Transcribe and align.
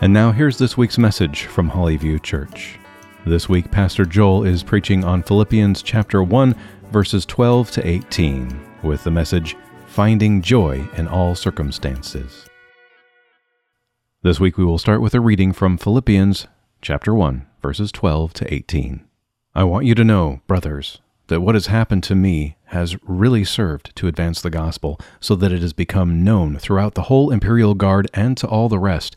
And 0.00 0.12
now 0.12 0.30
here's 0.30 0.58
this 0.58 0.76
week's 0.76 0.96
message 0.96 1.46
from 1.46 1.68
Hollyview 1.68 2.22
Church. 2.22 2.78
This 3.26 3.48
week, 3.48 3.68
Pastor 3.72 4.04
Joel 4.04 4.44
is 4.44 4.62
preaching 4.62 5.02
on 5.02 5.24
Philippians 5.24 5.82
chapter 5.82 6.22
1, 6.22 6.54
verses 6.92 7.26
12 7.26 7.72
to 7.72 7.84
18, 7.84 8.60
with 8.84 9.02
the 9.02 9.10
message, 9.10 9.56
Finding 9.88 10.40
Joy 10.40 10.88
in 10.96 11.08
All 11.08 11.34
Circumstances. 11.34 12.46
This 14.22 14.38
week, 14.38 14.56
we 14.56 14.64
will 14.64 14.78
start 14.78 15.00
with 15.00 15.14
a 15.14 15.20
reading 15.20 15.52
from 15.52 15.76
Philippians 15.76 16.46
chapter 16.80 17.12
1, 17.12 17.44
verses 17.60 17.90
12 17.90 18.32
to 18.34 18.54
18. 18.54 19.04
I 19.56 19.64
want 19.64 19.84
you 19.84 19.96
to 19.96 20.04
know, 20.04 20.42
brothers, 20.46 21.00
that 21.26 21.40
what 21.40 21.56
has 21.56 21.66
happened 21.66 22.04
to 22.04 22.14
me 22.14 22.56
has 22.66 22.96
really 23.02 23.42
served 23.42 23.96
to 23.96 24.06
advance 24.06 24.40
the 24.40 24.48
gospel, 24.48 25.00
so 25.18 25.34
that 25.34 25.50
it 25.50 25.60
has 25.60 25.72
become 25.72 26.22
known 26.22 26.56
throughout 26.56 26.94
the 26.94 27.02
whole 27.02 27.32
imperial 27.32 27.74
guard 27.74 28.08
and 28.14 28.36
to 28.36 28.46
all 28.46 28.68
the 28.68 28.78
rest 28.78 29.16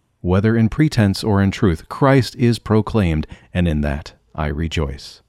whether 0.21 0.55
in 0.55 0.69
pretense 0.69 1.23
or 1.23 1.41
in 1.41 1.51
truth, 1.51 1.89
Christ 1.89 2.35
is 2.35 2.59
proclaimed, 2.59 3.27
and 3.53 3.67
in 3.67 3.81
that 3.81 4.13
I 4.33 4.47
rejoice. 4.47 5.21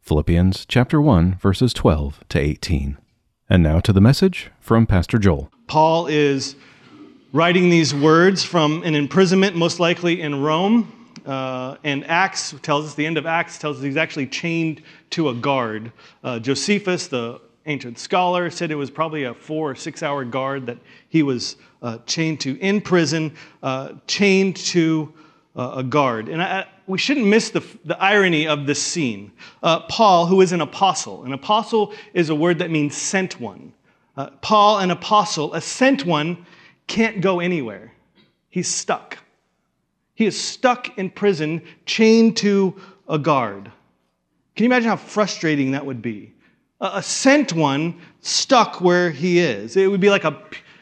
Philippians 0.00 0.66
chapter 0.66 1.00
1 1.00 1.36
verses 1.36 1.72
12 1.72 2.24
to 2.28 2.38
18. 2.38 2.98
And 3.48 3.62
now 3.62 3.80
to 3.80 3.92
the 3.92 4.00
message 4.00 4.50
from 4.60 4.86
Pastor 4.86 5.18
Joel. 5.18 5.50
Paul 5.68 6.06
is 6.06 6.56
writing 7.32 7.70
these 7.70 7.94
words 7.94 8.42
from 8.44 8.82
an 8.82 8.94
imprisonment, 8.94 9.56
most 9.56 9.80
likely 9.80 10.20
in 10.20 10.42
Rome. 10.42 10.92
Uh, 11.24 11.76
and 11.84 12.04
Acts 12.06 12.54
tells 12.62 12.86
us, 12.86 12.94
the 12.94 13.06
end 13.06 13.16
of 13.16 13.26
Acts 13.26 13.58
tells 13.58 13.78
us 13.78 13.82
he's 13.82 13.96
actually 13.96 14.26
chained 14.26 14.82
to 15.10 15.28
a 15.28 15.34
guard. 15.34 15.92
Uh, 16.24 16.38
Josephus, 16.40 17.06
the 17.06 17.40
ancient 17.66 17.98
scholar, 17.98 18.50
said 18.50 18.70
it 18.70 18.76
was 18.76 18.90
probably 18.90 19.24
a 19.24 19.34
four 19.34 19.70
or 19.70 19.74
six 19.74 20.02
hour 20.02 20.24
guard 20.24 20.66
that 20.66 20.78
he 21.08 21.22
was 21.22 21.56
uh, 21.82 21.98
chained 22.06 22.40
to 22.40 22.58
in 22.58 22.80
prison, 22.80 23.34
uh, 23.62 23.92
chained 24.06 24.56
to 24.56 25.12
uh, 25.56 25.74
a 25.76 25.82
guard. 25.82 26.28
And 26.28 26.42
I, 26.42 26.66
we 26.86 26.98
shouldn't 26.98 27.26
miss 27.26 27.50
the, 27.50 27.64
the 27.84 28.00
irony 28.02 28.46
of 28.46 28.66
this 28.66 28.82
scene. 28.82 29.32
Uh, 29.62 29.80
Paul, 29.80 30.26
who 30.26 30.40
is 30.40 30.52
an 30.52 30.60
apostle, 30.60 31.24
an 31.24 31.32
apostle 31.32 31.94
is 32.14 32.30
a 32.30 32.34
word 32.34 32.58
that 32.58 32.70
means 32.70 32.96
sent 32.96 33.40
one. 33.40 33.72
Paul, 34.42 34.80
an 34.80 34.90
apostle, 34.90 35.54
a 35.54 35.60
sent 35.60 36.04
one, 36.04 36.44
can't 36.86 37.22
go 37.22 37.40
anywhere. 37.40 37.92
He's 38.50 38.68
stuck. 38.68 39.16
He 40.14 40.26
is 40.26 40.38
stuck 40.38 40.98
in 40.98 41.08
prison, 41.08 41.62
chained 41.86 42.36
to 42.38 42.78
a 43.08 43.18
guard. 43.18 43.72
Can 44.54 44.64
you 44.64 44.68
imagine 44.68 44.90
how 44.90 44.96
frustrating 44.96 45.72
that 45.72 45.86
would 45.86 46.02
be? 46.02 46.34
A 46.82 47.00
sent 47.00 47.52
one 47.52 48.00
stuck 48.22 48.80
where 48.80 49.12
he 49.12 49.38
is. 49.38 49.76
It 49.76 49.88
would 49.88 50.00
be 50.00 50.10
like 50.10 50.24
a, 50.24 50.36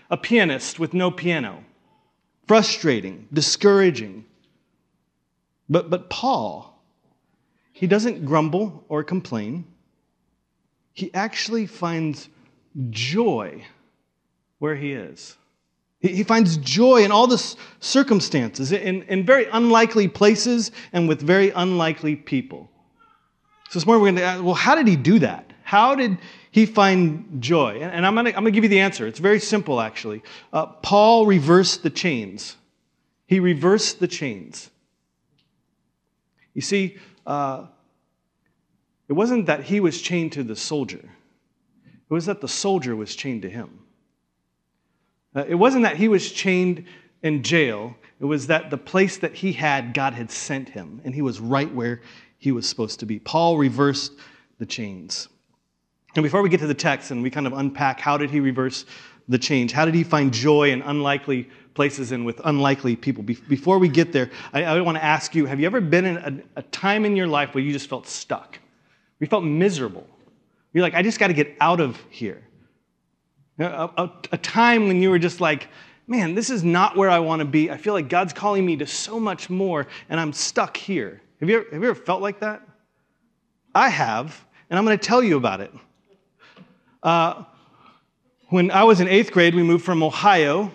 a 0.09 0.17
pianist 0.17 0.79
with 0.79 0.95
no 0.95 1.11
piano. 1.11 1.63
Frustrating, 2.49 3.29
discouraging. 3.33 4.25
But, 5.69 5.91
but 5.91 6.09
Paul, 6.09 6.83
he 7.73 7.87
doesn't 7.87 8.25
grumble 8.25 8.83
or 8.89 9.05
complain. 9.05 9.67
He 10.95 11.13
actually 11.13 11.67
finds 11.67 12.31
joy 12.89 13.63
where 14.59 14.77
he 14.77 14.93
is. 14.93 15.37
He 16.01 16.25
finds 16.25 16.57
joy 16.57 17.05
in 17.05 17.13
all 17.13 17.27
the 17.27 17.57
circumstances, 17.81 18.73
in, 18.73 19.03
in 19.03 19.27
very 19.27 19.45
unlikely 19.53 20.09
places 20.09 20.73
and 20.95 21.07
with 21.07 21.21
very 21.21 21.51
unlikely 21.51 22.17
people. 22.17 22.71
So 23.69 23.79
this 23.79 23.87
morning 23.87 24.01
we're 24.01 24.09
going 24.09 24.17
to 24.17 24.23
ask, 24.23 24.43
well, 24.43 24.55
how 24.55 24.75
did 24.75 24.89
he 24.89 24.97
do 24.97 25.19
that? 25.19 25.50
How 25.71 25.95
did 25.95 26.19
he 26.51 26.67
find 26.67 27.41
joy? 27.41 27.79
And 27.81 28.05
I'm 28.05 28.17
going 28.17 28.45
to, 28.45 28.51
give 28.51 28.65
you 28.65 28.69
the 28.69 28.81
answer. 28.81 29.07
It's 29.07 29.21
very 29.21 29.39
simple, 29.39 29.81
actually. 29.81 30.21
Uh, 30.53 30.67
Paul 30.67 31.27
reversed 31.27 31.85
the 31.85 31.91
chains. 31.91 32.57
He 33.29 33.39
reversed 33.39 34.01
the 34.01 34.09
chains. 34.09 34.69
You 36.55 36.61
see, 36.61 36.99
uh, 37.25 37.67
it 39.07 39.13
wasn't 39.13 39.47
that 39.47 39.63
he 39.63 39.79
was 39.79 40.03
chained 40.03 40.33
to 40.33 40.43
the 40.43 40.57
soldier, 40.57 41.09
it 41.85 42.13
was 42.13 42.27
that 42.27 42.41
the 42.41 42.49
soldier 42.49 42.97
was 42.97 43.15
chained 43.15 43.43
to 43.43 43.49
him. 43.49 43.79
Uh, 45.37 45.45
it 45.47 45.55
wasn't 45.55 45.85
that 45.85 45.97
he 45.97 46.09
was 46.09 46.33
chained 46.33 46.85
in 47.23 47.45
jail, 47.45 47.95
it 48.19 48.25
was 48.25 48.49
that 48.49 48.71
the 48.71 48.77
place 48.77 49.19
that 49.19 49.35
he 49.35 49.53
had, 49.53 49.95
God 49.95 50.15
had 50.15 50.33
sent 50.33 50.69
him, 50.69 51.01
and 51.05 51.15
he 51.15 51.23
was 51.23 51.39
right 51.39 51.73
where 51.73 52.01
he 52.39 52.51
was 52.51 52.69
supposed 52.69 52.99
to 52.99 53.07
be. 53.07 53.21
Paul 53.21 53.57
reversed 53.57 54.15
the 54.59 54.67
chains. 54.67 55.29
And 56.15 56.23
before 56.23 56.43
we 56.43 56.49
get 56.49 56.61
to 56.61 56.67
the 56.67 56.75
text 56.75 57.11
and 57.11 57.23
we 57.23 57.31
kind 57.31 57.47
of 57.47 57.53
unpack 57.53 58.01
how 58.01 58.17
did 58.17 58.31
he 58.31 58.41
reverse 58.41 58.85
the 59.29 59.39
change, 59.39 59.73
how 59.73 59.85
did 59.85 59.95
he 59.95 60.03
find 60.03 60.33
joy 60.33 60.73
in 60.73 60.83
unlikely 60.83 61.49
places 61.75 62.11
and 62.13 62.27
with 62.27 62.41
unlikely 62.45 62.97
people, 62.97 63.23
before 63.23 63.79
we 63.79 63.89
get 63.89 64.13
there, 64.13 64.31
I, 64.53 64.65
I 64.65 64.81
want 64.81 64.99
to 64.99 65.05
ask 65.05 65.35
you 65.35 65.47
have 65.47 65.61
you 65.61 65.67
ever 65.67 65.81
been 65.81 66.05
in 66.05 66.17
a, 66.17 66.61
a 66.61 66.63
time 66.63 67.05
in 67.05 67.15
your 67.15 67.29
life 67.29 67.55
where 67.55 67.63
you 67.63 67.73
just 67.73 67.89
felt 67.89 68.07
stuck? 68.07 68.59
You 69.21 69.27
felt 69.27 69.45
miserable? 69.45 70.07
You're 70.73 70.83
like, 70.83 70.95
I 70.95 71.03
just 71.03 71.19
got 71.19 71.29
to 71.29 71.33
get 71.33 71.57
out 71.61 71.81
of 71.81 72.01
here. 72.11 72.43
A, 73.59 73.65
a, 73.65 74.13
a, 74.33 74.39
time 74.39 74.89
when 74.89 75.03
you 75.03 75.11
were 75.11 75.19
just 75.19 75.41
like, 75.41 75.69
man, 76.07 76.35
this 76.35 76.49
is 76.49 76.65
not 76.65 76.97
where 76.97 77.11
I 77.11 77.19
want 77.19 77.41
to 77.41 77.45
be. 77.45 77.71
I 77.71 77.77
feel 77.77 77.93
like 77.93 78.09
God's 78.09 78.33
calling 78.33 78.65
me 78.65 78.77
to 78.79 78.87
so 78.87 79.21
much 79.21 79.51
more, 79.51 79.87
and 80.09 80.19
I'm 80.19 80.33
stuck 80.33 80.77
here. 80.77 81.21
Have 81.41 81.51
you 81.51 81.57
ever, 81.57 81.65
have 81.71 81.83
you 81.83 81.91
ever 81.91 81.95
felt 81.95 82.23
like 82.23 82.41
that? 82.41 82.63
I 83.75 83.91
have, 83.91 84.45
and 84.71 84.79
I'm 84.79 84.85
going 84.85 84.99
to 84.99 85.05
tell 85.05 85.23
you 85.23 85.37
about 85.37 85.61
it. 85.61 85.73
Uh, 87.03 87.45
when 88.49 88.71
I 88.71 88.85
was 88.85 89.01
in 89.01 89.09
eighth 89.09 89.33
grade, 89.33 89.55
we 89.55 89.63
moved 89.63 89.85
from 89.85 90.03
Ohio 90.03 90.71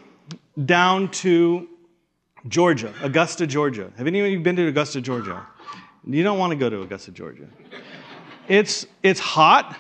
down 0.66 1.10
to 1.12 1.68
Georgia, 2.48 2.94
Augusta, 3.02 3.46
Georgia. 3.46 3.92
Have 3.98 4.08
any 4.08 4.22
of 4.22 4.28
you 4.28 4.40
been 4.40 4.56
to 4.56 4.68
Augusta, 4.68 5.02
Georgia? 5.02 5.46
You 6.08 6.24
don't 6.24 6.40
want 6.40 6.52
to 6.52 6.56
go 6.56 6.70
to 6.70 6.82
Augusta, 6.82 7.12
Georgia. 7.12 7.48
It's, 8.48 8.86
it's 9.04 9.20
hot 9.20 9.78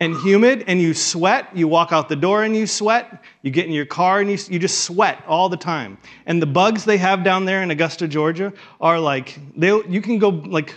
and 0.00 0.14
humid 0.16 0.64
and 0.66 0.80
you 0.80 0.94
sweat. 0.94 1.54
You 1.54 1.68
walk 1.68 1.92
out 1.92 2.08
the 2.08 2.16
door 2.16 2.44
and 2.44 2.54
you 2.54 2.66
sweat. 2.66 3.22
You 3.42 3.50
get 3.50 3.66
in 3.66 3.72
your 3.72 3.86
car 3.86 4.20
and 4.20 4.30
you, 4.30 4.38
you 4.48 4.58
just 4.58 4.84
sweat 4.84 5.22
all 5.26 5.48
the 5.48 5.56
time. 5.56 5.98
And 6.26 6.40
the 6.40 6.46
bugs 6.46 6.84
they 6.84 6.98
have 6.98 7.24
down 7.24 7.44
there 7.44 7.62
in 7.62 7.70
Augusta, 7.70 8.06
Georgia 8.06 8.52
are 8.80 8.98
like, 8.98 9.38
they, 9.56 9.68
you 9.68 10.00
can 10.00 10.18
go, 10.18 10.28
like, 10.28 10.74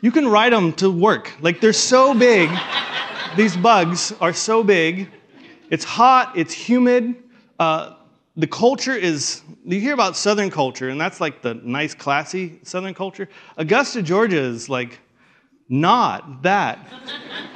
you 0.00 0.10
can 0.10 0.28
ride 0.28 0.52
them 0.52 0.72
to 0.74 0.90
work. 0.90 1.32
Like, 1.40 1.60
they're 1.60 1.72
so 1.72 2.14
big. 2.14 2.50
These 3.36 3.56
bugs 3.56 4.12
are 4.20 4.32
so 4.32 4.64
big. 4.64 5.10
It's 5.70 5.84
hot, 5.84 6.36
it's 6.36 6.52
humid. 6.52 7.16
Uh, 7.58 7.94
the 8.36 8.46
culture 8.46 8.94
is, 8.94 9.42
you 9.64 9.80
hear 9.80 9.94
about 9.94 10.16
Southern 10.16 10.50
culture, 10.50 10.88
and 10.88 11.00
that's 11.00 11.20
like 11.20 11.42
the 11.42 11.54
nice, 11.54 11.94
classy 11.94 12.58
Southern 12.62 12.94
culture. 12.94 13.28
Augusta, 13.56 14.02
Georgia 14.02 14.40
is 14.40 14.68
like, 14.68 15.00
not 15.68 16.42
that. 16.42 16.78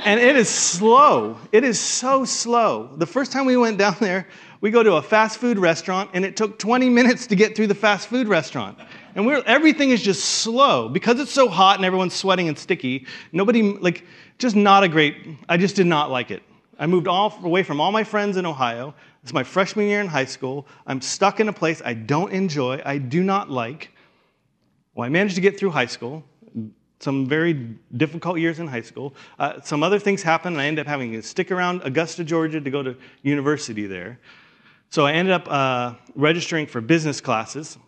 and 0.05 0.21
it 0.21 0.37
is 0.37 0.49
slow. 0.49 1.39
It 1.51 1.65
is 1.65 1.81
so 1.81 2.25
slow. 2.25 2.95
The 2.97 3.07
first 3.07 3.33
time 3.33 3.47
we 3.47 3.57
went 3.57 3.79
down 3.79 3.97
there, 4.01 4.29
we 4.61 4.71
go 4.71 4.83
to 4.83 4.95
a 4.95 5.03
fast 5.03 5.39
food 5.39 5.59
restaurant, 5.59 6.11
and 6.13 6.25
it 6.25 6.37
took 6.37 6.59
20 6.59 6.89
minutes 6.89 7.27
to 7.29 7.37
get 7.37 7.57
through 7.57 7.69
the 7.69 7.75
fast 7.75 8.09
food 8.09 8.29
restaurant. 8.29 8.79
And 9.15 9.29
everything 9.47 9.91
is 9.91 10.03
just 10.03 10.25
slow 10.25 10.89
because 10.89 11.21
it's 11.21 11.33
so 11.33 11.49
hot 11.49 11.77
and 11.77 11.85
everyone's 11.85 12.15
sweating 12.15 12.49
and 12.49 12.59
sticky. 12.59 13.07
Nobody, 13.33 13.63
like, 13.63 14.05
just 14.39 14.57
not 14.57 14.83
a 14.83 14.89
great, 14.89 15.17
I 15.49 15.57
just 15.57 15.77
did 15.77 15.87
not 15.87 16.11
like 16.11 16.31
it. 16.31 16.43
I 16.79 16.87
moved 16.87 17.07
all 17.07 17.39
away 17.43 17.63
from 17.63 17.81
all 17.81 17.93
my 17.93 18.05
friends 18.05 18.37
in 18.37 18.47
Ohio, 18.47 18.95
It's 19.23 19.33
my 19.33 19.45
freshman 19.45 19.87
year 19.87 20.01
in 20.01 20.09
high 20.09 20.25
school. 20.25 20.67
I'm 20.87 21.01
stuck 21.01 21.39
in 21.39 21.49
a 21.49 21.53
place 21.53 21.81
I 21.85 21.95
don't 21.95 22.33
enjoy, 22.33 22.83
I 22.85 22.99
do 22.99 23.23
not 23.23 23.51
like. 23.51 23.91
Well, 24.95 25.07
I 25.07 25.09
managed 25.09 25.37
to 25.37 25.41
get 25.41 25.59
through 25.59 25.71
high 25.71 25.87
school, 25.87 26.25
some 26.99 27.27
very 27.27 27.55
difficult 27.97 28.39
years 28.39 28.59
in 28.59 28.67
high 28.67 28.83
school. 28.83 29.15
Uh, 29.39 29.61
some 29.63 29.83
other 29.83 29.99
things 29.99 30.23
happened, 30.23 30.57
and 30.57 30.61
I 30.61 30.67
ended 30.67 30.87
up 30.87 30.91
having 30.91 31.13
to 31.13 31.23
stick 31.23 31.51
around 31.51 31.83
Augusta, 31.85 32.25
Georgia 32.25 32.61
to 32.61 32.71
go 32.71 32.83
to 32.83 32.97
university 33.23 33.87
there. 33.87 34.19
So 34.91 35.07
I 35.07 35.13
ended 35.13 35.33
up 35.33 35.51
uh, 35.51 35.95
registering 36.15 36.67
for 36.67 36.81
business 36.81 37.21
classes. 37.21 37.79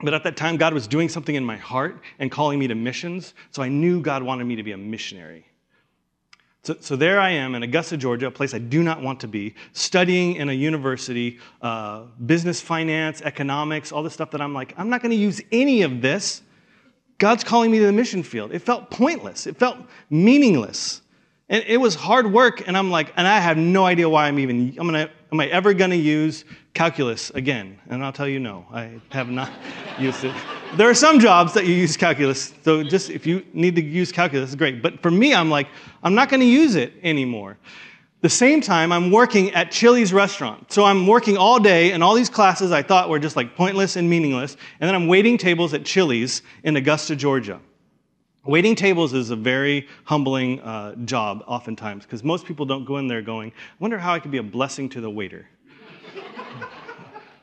But 0.00 0.14
at 0.14 0.22
that 0.22 0.36
time, 0.36 0.56
God 0.56 0.72
was 0.72 0.86
doing 0.86 1.08
something 1.08 1.34
in 1.34 1.44
my 1.44 1.56
heart 1.56 2.00
and 2.20 2.30
calling 2.30 2.60
me 2.60 2.68
to 2.68 2.76
missions. 2.76 3.34
So 3.50 3.62
I 3.62 3.68
knew 3.68 4.00
God 4.00 4.22
wanted 4.22 4.44
me 4.44 4.54
to 4.54 4.62
be 4.62 4.70
a 4.70 4.76
missionary. 4.76 5.47
So, 6.68 6.76
so 6.80 6.96
there 6.96 7.18
I 7.18 7.30
am 7.30 7.54
in 7.54 7.62
Augusta, 7.62 7.96
Georgia, 7.96 8.26
a 8.26 8.30
place 8.30 8.52
I 8.52 8.58
do 8.58 8.82
not 8.82 9.00
want 9.00 9.20
to 9.20 9.26
be, 9.26 9.54
studying 9.72 10.36
in 10.36 10.50
a 10.50 10.52
university, 10.52 11.38
uh, 11.62 12.02
business, 12.26 12.60
finance, 12.60 13.22
economics, 13.22 13.90
all 13.90 14.02
the 14.02 14.10
stuff 14.10 14.32
that 14.32 14.42
I'm 14.42 14.52
like, 14.52 14.74
I'm 14.76 14.90
not 14.90 15.00
going 15.00 15.12
to 15.12 15.16
use 15.16 15.40
any 15.50 15.80
of 15.80 16.02
this. 16.02 16.42
God's 17.16 17.42
calling 17.42 17.70
me 17.70 17.78
to 17.78 17.86
the 17.86 17.92
mission 17.92 18.22
field. 18.22 18.52
It 18.52 18.58
felt 18.58 18.90
pointless, 18.90 19.46
it 19.46 19.56
felt 19.56 19.78
meaningless. 20.10 21.00
And 21.48 21.64
it 21.66 21.78
was 21.78 21.94
hard 21.94 22.30
work, 22.30 22.68
and 22.68 22.76
I'm 22.76 22.90
like, 22.90 23.14
and 23.16 23.26
I 23.26 23.40
have 23.40 23.56
no 23.56 23.86
idea 23.86 24.06
why 24.06 24.28
I'm 24.28 24.38
even, 24.38 24.76
I'm 24.78 24.86
gonna, 24.86 25.08
am 25.32 25.40
I 25.40 25.46
ever 25.46 25.72
gonna 25.72 25.94
use 25.94 26.44
calculus 26.74 27.30
again? 27.30 27.78
And 27.88 28.04
I'll 28.04 28.12
tell 28.12 28.28
you 28.28 28.40
no, 28.40 28.66
I 28.70 29.00
have 29.08 29.30
not 29.30 29.50
used 29.98 30.22
it. 30.22 30.34
There 30.76 30.88
are 30.88 30.94
some 30.94 31.18
jobs 31.18 31.54
that 31.54 31.66
you 31.66 31.74
use 31.74 31.96
calculus, 31.96 32.52
so 32.62 32.82
just 32.82 33.10
if 33.10 33.26
you 33.26 33.44
need 33.52 33.74
to 33.76 33.82
use 33.82 34.12
calculus, 34.12 34.54
great. 34.54 34.82
But 34.82 35.00
for 35.00 35.10
me, 35.10 35.34
I'm 35.34 35.50
like, 35.50 35.66
I'm 36.02 36.14
not 36.14 36.28
gonna 36.28 36.44
use 36.44 36.74
it 36.74 36.92
anymore. 37.02 37.56
The 38.20 38.28
same 38.28 38.60
time, 38.60 38.92
I'm 38.92 39.10
working 39.10 39.50
at 39.52 39.70
Chili's 39.70 40.12
restaurant. 40.12 40.70
So 40.72 40.84
I'm 40.84 41.06
working 41.06 41.36
all 41.36 41.58
day, 41.58 41.92
and 41.92 42.02
all 42.02 42.14
these 42.14 42.28
classes 42.28 42.70
I 42.70 42.82
thought 42.82 43.08
were 43.08 43.18
just 43.18 43.34
like 43.34 43.56
pointless 43.56 43.96
and 43.96 44.10
meaningless. 44.10 44.56
And 44.80 44.88
then 44.88 44.94
I'm 44.94 45.06
waiting 45.06 45.38
tables 45.38 45.72
at 45.72 45.84
Chili's 45.84 46.42
in 46.64 46.76
Augusta, 46.76 47.16
Georgia. 47.16 47.60
Waiting 48.44 48.74
tables 48.74 49.14
is 49.14 49.30
a 49.30 49.36
very 49.36 49.88
humbling 50.04 50.60
uh, 50.60 50.96
job, 51.04 51.44
oftentimes, 51.46 52.04
because 52.04 52.22
most 52.22 52.44
people 52.44 52.66
don't 52.66 52.84
go 52.84 52.98
in 52.98 53.08
there 53.08 53.22
going, 53.22 53.50
I 53.50 53.74
wonder 53.78 53.98
how 53.98 54.14
I 54.14 54.20
could 54.20 54.30
be 54.30 54.38
a 54.38 54.42
blessing 54.42 54.88
to 54.90 55.00
the 55.00 55.10
waiter. 55.10 55.46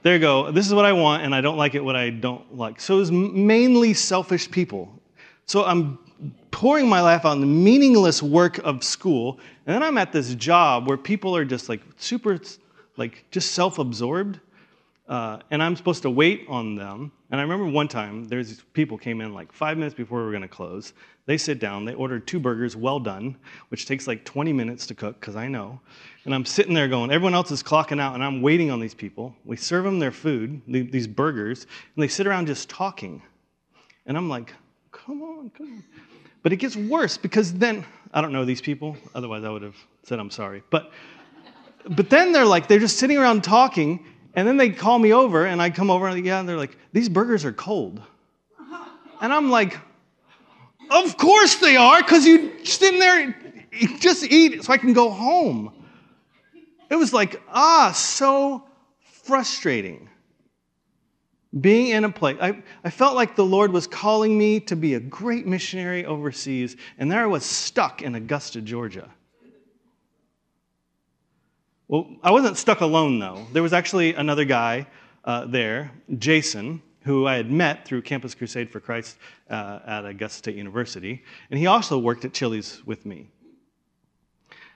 There 0.06 0.14
you 0.14 0.20
go. 0.20 0.52
This 0.52 0.68
is 0.68 0.74
what 0.76 0.86
I 0.86 0.94
want, 0.94 1.24
and 1.24 1.34
I 1.34 1.42
don't 1.42 1.58
like 1.58 1.74
it 1.74 1.84
what 1.84 1.96
I 1.96 2.12
don't 2.12 2.56
like. 2.56 2.80
So 2.80 3.00
it's 3.00 3.10
mainly 3.10 3.96
selfish 3.96 4.52
people. 4.52 5.02
So 5.48 5.66
I'm 5.66 5.98
pouring 6.52 6.88
my 6.88 7.02
life 7.02 7.26
on 7.26 7.40
the 7.40 7.48
meaningless 7.48 8.22
work 8.22 8.60
of 8.60 8.84
school, 8.84 9.40
and 9.66 9.74
then 9.74 9.82
I'm 9.82 9.98
at 9.98 10.12
this 10.12 10.36
job 10.36 10.88
where 10.88 10.96
people 10.96 11.36
are 11.36 11.44
just 11.44 11.70
like 11.70 11.82
super, 11.98 12.40
like 12.98 13.26
just 13.32 13.54
self 13.54 13.80
absorbed. 13.80 14.40
Uh, 15.08 15.40
and 15.50 15.64
I'm 15.64 15.76
supposed 15.76 16.04
to 16.04 16.12
wait 16.12 16.46
on 16.48 16.76
them. 16.76 17.12
And 17.36 17.42
I 17.42 17.44
remember 17.44 17.70
one 17.70 17.90
time, 17.90 18.24
there's 18.30 18.62
people 18.72 18.98
came 18.98 19.20
in 19.20 19.34
like 19.34 19.52
five 19.52 19.78
minutes 19.78 19.94
before 19.94 20.26
we 20.26 20.32
were 20.32 20.40
to 20.40 20.48
close. 20.48 20.94
They 21.26 21.38
sit 21.38 21.60
down, 21.60 21.84
they 21.84 21.94
ordered 21.94 22.26
two 22.26 22.40
burgers, 22.40 22.78
well 22.78 22.98
done, 22.98 23.36
which 23.68 23.86
takes 23.86 24.08
like 24.08 24.24
20 24.24 24.54
minutes 24.54 24.88
to 24.88 24.96
cook, 24.96 25.20
because 25.20 25.36
I 25.36 25.50
know. 25.50 25.82
And 26.24 26.34
I'm 26.34 26.46
sitting 26.46 26.74
there 26.74 26.88
going, 26.88 27.12
everyone 27.12 27.34
else 27.34 27.52
is 27.52 27.62
clocking 27.62 28.00
out, 28.00 28.14
and 28.14 28.24
I'm 28.24 28.42
waiting 28.42 28.72
on 28.72 28.80
these 28.80 28.94
people. 28.94 29.36
We 29.44 29.58
serve 29.58 29.84
them 29.84 30.00
their 30.00 30.14
food, 30.14 30.62
these 30.66 31.08
burgers, 31.08 31.64
and 31.64 32.02
they 32.02 32.08
sit 32.08 32.26
around 32.26 32.48
just 32.48 32.70
talking. 32.70 33.22
And 34.06 34.16
I'm 34.16 34.30
like, 34.30 34.54
come 34.94 35.22
on, 35.22 35.50
come 35.50 35.68
on. 35.74 35.84
But 36.42 36.54
it 36.54 36.56
gets 36.56 36.78
worse 36.78 37.18
because 37.18 37.52
then, 37.52 37.84
I 38.14 38.22
don't 38.22 38.32
know 38.32 38.46
these 38.46 38.62
people, 38.62 38.96
otherwise 39.14 39.44
I 39.44 39.50
would 39.50 39.62
have 39.62 39.76
said 40.04 40.20
I'm 40.20 40.32
sorry. 40.32 40.64
But, 40.70 40.94
but 41.90 42.10
then 42.10 42.32
they're 42.32 42.46
like, 42.46 42.70
they're 42.70 42.80
just 42.80 42.98
sitting 42.98 43.18
around 43.18 43.44
talking, 43.44 44.06
and 44.36 44.48
then 44.48 44.58
they 44.58 44.70
call 44.70 45.00
me 45.00 45.14
over, 45.14 45.46
and 45.46 45.62
I 45.62 45.70
come 45.70 45.90
over, 45.90 46.08
and 46.08 46.26
yeah, 46.26 46.40
and 46.40 46.48
they're 46.48 46.58
like, 46.58 46.78
these 46.94 47.10
burgers 47.10 47.46
are 47.46 47.54
cold. 47.54 48.02
And 49.22 49.32
I'm 49.34 49.50
like, 49.50 49.80
of 50.92 51.18
course 51.18 51.56
they 51.56 51.78
are, 51.78 52.02
because 52.02 52.26
you 52.26 52.64
sit 52.66 52.94
in 52.94 53.00
there, 53.00 53.36
just 54.00 54.24
eat 54.24 54.64
so 54.64 54.74
I 54.74 54.78
can 54.78 54.94
go 54.94 55.10
home. 55.10 55.72
It 56.90 56.96
was 56.96 57.14
like, 57.14 57.42
ah, 57.50 57.92
so 57.96 58.64
frustrating. 59.00 60.10
Being 61.60 61.92
in 61.92 62.04
a 62.04 62.12
place, 62.12 62.38
I, 62.42 62.62
I 62.84 62.90
felt 62.90 63.16
like 63.16 63.38
the 63.38 63.46
Lord 63.46 63.72
was 63.72 63.88
calling 63.88 64.38
me 64.38 64.60
to 64.62 64.76
be 64.76 64.96
a 64.96 65.00
great 65.00 65.48
missionary 65.48 66.06
overseas, 66.06 66.76
and 66.98 67.10
there 67.10 67.22
I 67.22 67.28
was 67.28 67.46
stuck 67.46 68.02
in 68.02 68.16
Augusta, 68.16 68.62
Georgia. 68.62 69.10
Well, 71.88 72.08
I 72.24 72.32
wasn't 72.32 72.58
stuck 72.58 72.82
alone, 72.82 73.20
though. 73.20 73.46
There 73.54 73.62
was 73.62 73.72
actually 73.74 74.16
another 74.16 74.44
guy 74.44 74.88
uh, 75.24 75.46
there, 75.46 75.92
Jason, 76.18 76.82
who 77.04 77.28
I 77.28 77.36
had 77.36 77.52
met 77.52 77.86
through 77.86 78.02
Campus 78.02 78.34
Crusade 78.34 78.72
for 78.72 78.80
Christ 78.80 79.18
uh, 79.52 79.80
at 79.86 80.06
Augusta 80.06 80.40
State 80.40 80.56
University, 80.56 81.24
and 81.52 81.60
he 81.60 81.68
also 81.68 82.00
worked 82.00 82.26
at 82.26 82.34
Chili's 82.34 82.84
with 82.88 83.06
me. 83.06 83.28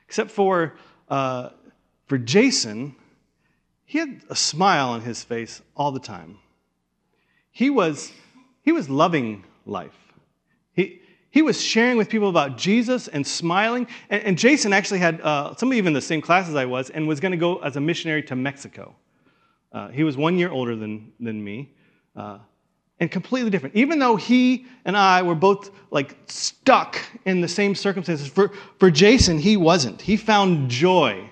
Except 0.06 0.30
for, 0.30 0.76
uh, 1.10 1.50
for 2.06 2.20
Jason, 2.20 2.96
he 3.86 3.98
had 3.98 4.22
a 4.30 4.36
smile 4.36 4.90
on 4.90 5.02
his 5.02 5.24
face 5.24 5.64
all 5.76 5.92
the 5.92 6.00
time. 6.00 6.38
He 7.50 7.72
was, 7.72 8.12
he 8.62 8.72
was 8.72 8.88
loving 8.88 9.46
life. 9.66 9.98
He, 10.74 11.02
he 11.32 11.42
was 11.42 11.62
sharing 11.62 11.98
with 11.98 12.10
people 12.10 12.30
about 12.30 12.58
Jesus 12.58 13.08
and 13.08 13.26
smiling. 13.26 13.88
And, 14.10 14.24
and 14.24 14.38
Jason 14.38 14.74
actually 14.74 15.00
had 15.00 15.22
uh, 15.22 15.56
somebody 15.56 15.78
even 15.78 15.94
the 15.94 16.02
same 16.02 16.22
class 16.22 16.50
as 16.50 16.56
I 16.56 16.66
was 16.66 16.90
and 16.90 17.08
was 17.08 17.20
going 17.20 17.32
to 17.32 17.38
go 17.38 17.58
as 17.60 17.76
a 17.76 17.82
missionary 17.82 18.24
to 18.24 18.36
Mexico. 18.36 18.96
Uh, 19.72 19.90
he 19.90 20.04
was 20.04 20.18
one 20.18 20.38
year 20.38 20.50
older 20.50 20.76
than, 20.76 21.12
than 21.20 21.44
me 21.44 21.70
uh, 22.16 22.40
and 23.00 23.12
completely 23.12 23.52
different. 23.52 23.76
Even 23.76 24.00
though 24.00 24.16
he 24.16 24.66
and 24.86 24.98
I 24.98 25.22
were 25.22 25.36
both 25.36 25.70
like 25.92 26.18
stuck 26.26 27.00
in 27.26 27.42
the 27.42 27.48
same 27.48 27.76
circumstances, 27.76 28.28
for, 28.28 28.52
for 28.80 28.90
Jason, 28.90 29.38
he 29.38 29.56
wasn't. 29.56 30.02
He 30.02 30.18
found 30.18 30.70
joy 30.70 31.30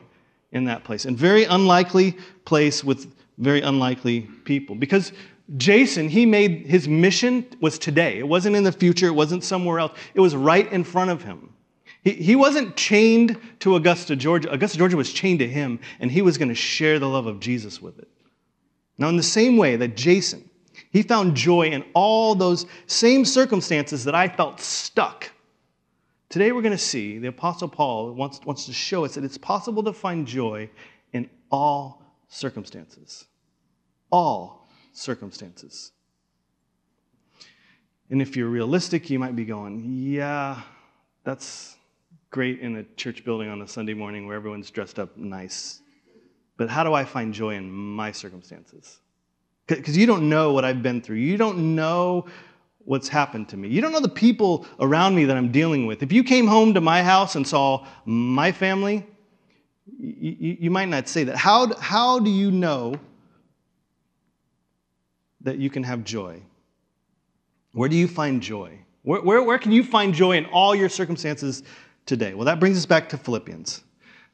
in 0.52 0.66
that 0.66 0.84
place 0.84 1.06
and 1.06 1.18
very 1.18 1.46
unlikely 1.46 2.16
place 2.46 2.84
with 2.84 3.14
very 3.40 3.62
unlikely 3.62 4.22
people 4.46 4.76
because 4.76 5.12
Jason, 5.56 6.10
he 6.10 6.26
made 6.26 6.66
his 6.66 6.88
mission 6.88 7.46
was 7.62 7.80
today. 7.80 8.20
It 8.20 8.28
wasn't 8.28 8.56
in 8.58 8.64
the 8.64 8.72
future, 8.72 9.08
it 9.08 9.16
wasn't 9.16 9.44
somewhere 9.44 9.80
else. 9.80 9.98
It 10.14 10.20
was 10.20 10.36
right 10.36 10.70
in 10.72 10.84
front 10.84 11.10
of 11.10 11.24
him. 11.24 11.54
He, 12.04 12.12
he 12.12 12.36
wasn't 12.36 12.76
chained 12.76 13.40
to 13.60 13.76
Augusta, 13.76 14.16
Georgia. 14.16 14.52
Augusta, 14.52 14.78
Georgia 14.78 14.98
was 14.98 15.14
chained 15.14 15.40
to 15.40 15.48
him, 15.48 15.80
and 16.00 16.12
he 16.12 16.22
was 16.22 16.38
going 16.38 16.50
to 16.50 16.56
share 16.56 17.00
the 17.00 17.08
love 17.08 17.28
of 17.28 17.40
Jesus 17.40 17.82
with 17.82 17.98
it. 18.00 18.10
Now, 18.98 19.08
in 19.08 19.16
the 19.16 19.24
same 19.24 19.56
way 19.58 19.78
that 19.78 19.96
Jason, 19.96 20.50
he 20.92 21.02
found 21.02 21.36
joy 21.36 21.68
in 21.68 21.84
all 21.94 22.36
those 22.36 22.66
same 22.88 23.24
circumstances 23.24 24.04
that 24.04 24.16
I 24.16 24.28
felt 24.28 24.60
stuck. 24.60 25.32
Today, 26.30 26.52
we're 26.52 26.62
going 26.62 26.72
to 26.72 26.78
see 26.78 27.20
the 27.20 27.30
Apostle 27.30 27.70
Paul 27.70 28.12
wants, 28.12 28.42
wants 28.44 28.66
to 28.66 28.74
show 28.74 29.06
us 29.06 29.16
that 29.16 29.24
it's 29.24 29.38
possible 29.38 29.84
to 29.84 29.94
find 29.94 30.28
joy 30.28 30.70
in 31.14 31.30
all 31.52 32.04
circumstances. 32.28 33.26
All 34.12 34.67
circumstances. 34.98 35.92
And 38.10 38.22
if 38.22 38.36
you're 38.36 38.50
realistic, 38.50 39.10
you 39.10 39.20
might 39.20 39.36
be 39.36 39.46
going, 39.46 39.84
yeah, 39.86 40.62
that's 41.24 41.76
great 42.30 42.60
in 42.60 42.78
a 42.78 42.84
church 42.96 43.24
building 43.26 43.50
on 43.50 43.62
a 43.62 43.68
Sunday 43.68 43.94
morning 43.94 44.28
where 44.28 44.36
everyone's 44.36 44.72
dressed 44.72 44.98
up 44.98 45.16
nice. 45.18 45.82
But 46.56 46.70
how 46.70 46.84
do 46.84 46.94
I 46.94 47.04
find 47.04 47.34
joy 47.34 47.56
in 47.56 47.70
my 47.70 48.12
circumstances? 48.12 49.00
Because 49.68 49.98
you 49.98 50.06
don't 50.06 50.30
know 50.30 50.54
what 50.54 50.64
I've 50.64 50.82
been 50.82 51.02
through. 51.02 51.18
You 51.18 51.38
don't 51.38 51.76
know 51.76 52.26
what's 52.86 53.10
happened 53.10 53.50
to 53.50 53.58
me. 53.58 53.68
You 53.68 53.82
don't 53.82 53.92
know 53.92 54.00
the 54.00 54.08
people 54.08 54.66
around 54.80 55.14
me 55.14 55.26
that 55.26 55.36
I'm 55.36 55.52
dealing 55.52 55.86
with. 55.86 56.02
If 56.02 56.14
you 56.14 56.24
came 56.24 56.48
home 56.48 56.74
to 56.74 56.82
my 56.82 57.04
house 57.04 57.36
and 57.36 57.46
saw 57.46 57.86
my 58.06 58.54
family, 58.54 59.06
you, 60.00 60.58
you 60.62 60.72
might 60.72 60.88
not 60.88 61.10
say 61.10 61.26
that. 61.26 61.36
How, 61.36 61.76
how 61.76 62.20
do 62.20 62.30
you 62.30 62.50
know 62.50 62.96
that 65.42 65.58
you 65.58 65.70
can 65.70 65.84
have 65.84 66.04
joy? 66.04 66.42
Where 67.74 67.90
do 67.90 67.96
you 67.96 68.08
find 68.08 68.42
joy? 68.42 68.80
Where, 69.04 69.22
where, 69.22 69.44
where, 69.44 69.60
can 69.60 69.72
you 69.72 69.84
find 69.84 70.14
joy 70.14 70.38
in 70.38 70.46
all 70.46 70.76
your 70.76 70.90
circumstances 70.90 71.64
today? 72.06 72.34
Well, 72.34 72.46
that 72.46 72.60
brings 72.60 72.78
us 72.78 72.86
back 72.86 73.08
to 73.10 73.18
Philippians. 73.18 73.84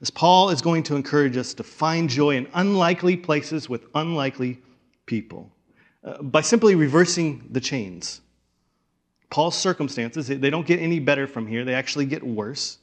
As 0.02 0.10
Paul 0.10 0.50
is 0.50 0.62
going 0.62 0.84
to 0.84 0.96
encourage 0.96 1.38
us 1.38 1.54
to 1.54 1.64
find 1.64 2.10
joy 2.10 2.36
in 2.36 2.48
unlikely 2.54 3.16
places 3.18 3.70
with 3.70 3.86
unlikely 3.96 4.60
people 5.06 5.52
uh, 6.04 6.22
by 6.22 6.42
simply 6.42 6.76
reversing 6.76 7.48
the 7.52 7.62
chains. 7.62 8.22
Paul's 9.30 9.58
circumstances, 9.58 10.28
they 10.28 10.50
don't 10.50 10.68
get 10.68 10.80
any 10.80 11.00
better 11.00 11.26
from 11.26 11.48
here, 11.48 11.66
they 11.66 11.74
actually 11.74 12.06
get 12.06 12.22
worse. 12.22 12.78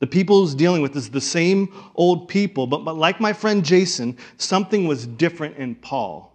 The 0.00 0.06
people 0.06 0.44
he's 0.44 0.54
dealing 0.54 0.82
with 0.82 0.96
is 0.96 1.08
the 1.08 1.20
same 1.20 1.72
old 1.94 2.28
people, 2.28 2.66
but, 2.66 2.84
but 2.84 2.96
like 2.96 3.20
my 3.20 3.32
friend 3.32 3.64
Jason, 3.64 4.18
something 4.36 4.86
was 4.86 5.06
different 5.06 5.56
in 5.56 5.76
Paul. 5.76 6.33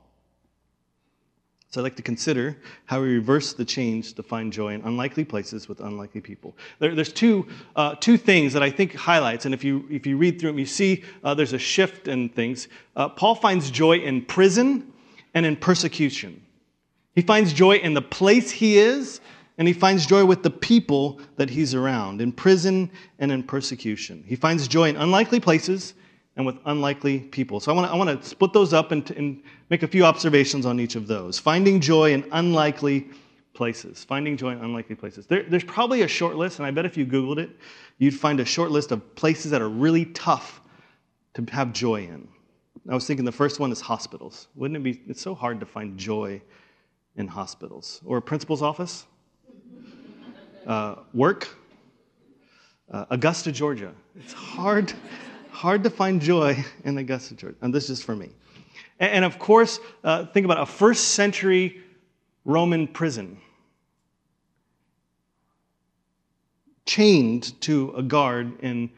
So 1.72 1.80
I'd 1.80 1.84
like 1.84 1.96
to 1.98 2.02
consider 2.02 2.58
how 2.86 3.00
we 3.02 3.14
reverse 3.14 3.54
the 3.54 3.64
change 3.64 4.14
to 4.16 4.24
find 4.24 4.52
joy 4.52 4.74
in 4.74 4.82
unlikely 4.82 5.24
places 5.24 5.70
with 5.70 5.82
unlikely 5.82 6.20
people. 6.20 6.58
There, 6.80 6.96
there's 6.96 7.14
two, 7.14 7.48
uh, 7.76 7.94
two 7.96 8.18
things 8.18 8.54
that 8.54 8.64
I 8.64 8.72
think 8.72 8.96
highlights, 8.96 9.46
and 9.46 9.54
if 9.54 9.64
you, 9.64 9.86
if 9.88 10.08
you 10.08 10.18
read 10.18 10.40
through 10.40 10.50
them, 10.50 10.60
you 10.60 10.66
see 10.66 11.04
uh, 11.24 11.36
there's 11.36 11.54
a 11.54 11.60
shift 11.60 12.08
in 12.08 12.30
things. 12.30 12.70
Uh, 12.96 13.10
Paul 13.10 13.36
finds 13.36 13.70
joy 13.70 13.98
in 13.98 14.26
prison 14.26 14.92
and 15.36 15.46
in 15.46 15.56
persecution. 15.56 16.42
He 17.14 17.22
finds 17.22 17.54
joy 17.54 17.76
in 17.76 17.94
the 17.94 18.02
place 18.02 18.50
he 18.50 18.80
is, 18.80 19.22
and 19.60 19.68
he 19.68 19.74
finds 19.74 20.08
joy 20.08 20.26
with 20.26 20.42
the 20.42 20.50
people 20.50 21.20
that 21.36 21.52
he's 21.52 21.76
around, 21.76 22.20
in 22.20 22.32
prison 22.32 22.90
and 23.20 23.32
in 23.32 23.44
persecution. 23.44 24.24
He 24.26 24.36
finds 24.36 24.68
joy 24.68 24.90
in 24.90 24.96
unlikely 24.98 25.40
places 25.40 25.94
and 26.40 26.46
with 26.46 26.58
unlikely 26.66 27.20
people. 27.20 27.60
So 27.60 27.70
I 27.70 27.76
want 27.76 27.88
to 27.88 27.94
I 27.94 27.98
want 27.98 28.24
to 28.24 28.28
split 28.28 28.54
those 28.54 28.72
up 28.72 28.94
and, 28.94 29.12
and 29.12 29.44
make 29.70 29.84
a 29.84 29.88
few 29.88 30.06
observations 30.06 30.66
on 30.66 30.80
each 30.80 30.96
of 30.96 31.06
those. 31.06 31.38
Finding 31.38 31.82
joy 31.82 32.14
in 32.14 32.26
unlikely 32.32 33.10
places. 33.54 34.06
Finding 34.06 34.38
joy 34.38 34.54
in 34.54 34.60
unlikely 34.60 34.96
places. 34.96 35.28
There, 35.28 35.44
there's 35.44 35.66
probably 35.66 36.04
a 36.04 36.08
short 36.08 36.38
list, 36.38 36.60
and 36.60 36.66
I 36.66 36.72
bet 36.72 36.86
if 36.86 36.96
you 36.96 37.06
Googled 37.06 37.40
it, 37.40 37.50
you'd 37.98 38.16
find 38.16 38.40
a 38.40 38.46
short 38.46 38.72
list 38.72 38.94
of 38.94 39.16
places 39.16 39.52
that 39.52 39.62
are 39.62 39.68
really 39.68 40.06
tough 40.06 40.62
to 41.34 41.44
have 41.52 41.74
joy 41.74 42.04
in. 42.04 42.26
I 42.90 42.94
was 42.94 43.06
thinking 43.06 43.26
the 43.26 43.34
first 43.34 43.60
one 43.60 43.74
is 43.74 43.82
hospitals. 43.82 44.48
Wouldn't 44.56 44.78
it 44.78 44.84
be? 44.84 45.02
It's 45.10 45.22
so 45.22 45.36
hard 45.36 45.60
to 45.60 45.66
find 45.66 45.98
joy 45.98 46.42
in 47.18 47.28
hospitals. 47.28 48.00
Or 48.06 48.16
a 48.16 48.22
principal's 48.22 48.62
office. 48.62 49.06
Uh, 50.66 50.96
work. 51.14 51.50
Uh, 52.90 53.06
Augusta, 53.10 53.52
Georgia. 53.52 53.92
It's 54.16 54.32
hard 54.32 54.94
hard 55.60 55.84
to 55.84 55.90
find 55.90 56.22
joy 56.22 56.64
in 56.86 56.98
Augusta, 56.98 57.36
Church. 57.36 57.58
And 57.62 57.74
this 57.74 57.90
is 57.90 58.02
for 58.02 58.16
me. 58.16 58.30
And, 59.00 59.12
and 59.12 59.26
of 59.26 59.38
course, 59.38 59.80
uh, 60.06 60.26
think 60.28 60.46
about 60.46 60.62
a 60.62 60.66
first 60.66 61.10
century 61.10 61.82
Roman 62.46 62.88
prison. 62.88 63.38
Chained 66.86 67.60
to 67.62 67.94
a 67.98 68.02
guard 68.02 68.58
in 68.62 68.90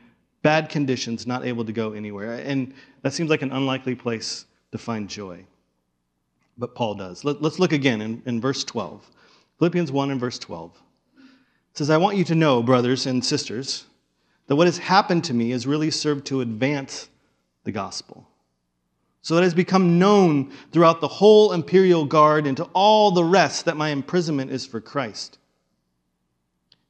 bad 0.44 0.70
conditions, 0.70 1.26
not 1.26 1.46
able 1.46 1.66
to 1.66 1.74
go 1.74 1.94
anywhere. 1.94 2.36
And 2.36 2.74
that 3.02 3.14
seems 3.14 3.32
like 3.32 3.42
an 3.42 3.52
unlikely 3.52 3.96
place 3.96 4.46
to 4.72 4.78
find 4.78 5.10
joy. 5.10 5.44
But 6.60 6.76
Paul 6.76 6.94
does. 6.94 7.26
Let, 7.26 7.44
us 7.44 7.58
look 7.58 7.74
again 7.74 8.02
in, 8.02 8.22
in 8.28 8.40
verse 8.40 8.64
12. 8.64 9.10
Philippians 9.58 9.92
1 9.92 10.12
and 10.12 10.20
verse 10.20 10.38
12. 10.38 10.80
It 11.18 11.78
says, 11.78 11.90
I 11.90 11.98
want 11.98 12.18
you 12.18 12.24
to 12.26 12.36
know, 12.36 12.62
brothers 12.62 13.08
and 13.08 13.26
sisters, 13.26 13.86
that 14.48 14.56
what 14.56 14.68
has 14.68 14.78
happened 14.78 15.24
to 15.26 15.34
me 15.34 15.52
has 15.52 15.68
really 15.68 15.92
served 15.92 16.26
to 16.28 16.42
advance 16.42 17.10
the 17.64 17.72
gospel. 17.72 18.28
So 19.22 19.36
that 19.36 19.42
it 19.42 19.46
has 19.46 19.54
become 19.54 20.00
known 20.00 20.52
throughout 20.72 21.00
the 21.00 21.08
whole 21.08 21.54
imperial 21.54 22.06
guard 22.06 22.48
and 22.48 22.58
to 22.58 22.64
all 22.74 23.12
the 23.12 23.24
rest 23.24 23.66
that 23.66 23.78
my 23.78 23.90
imprisonment 23.90 24.52
is 24.52 24.66
for 24.66 24.82
Christ. 24.82 25.38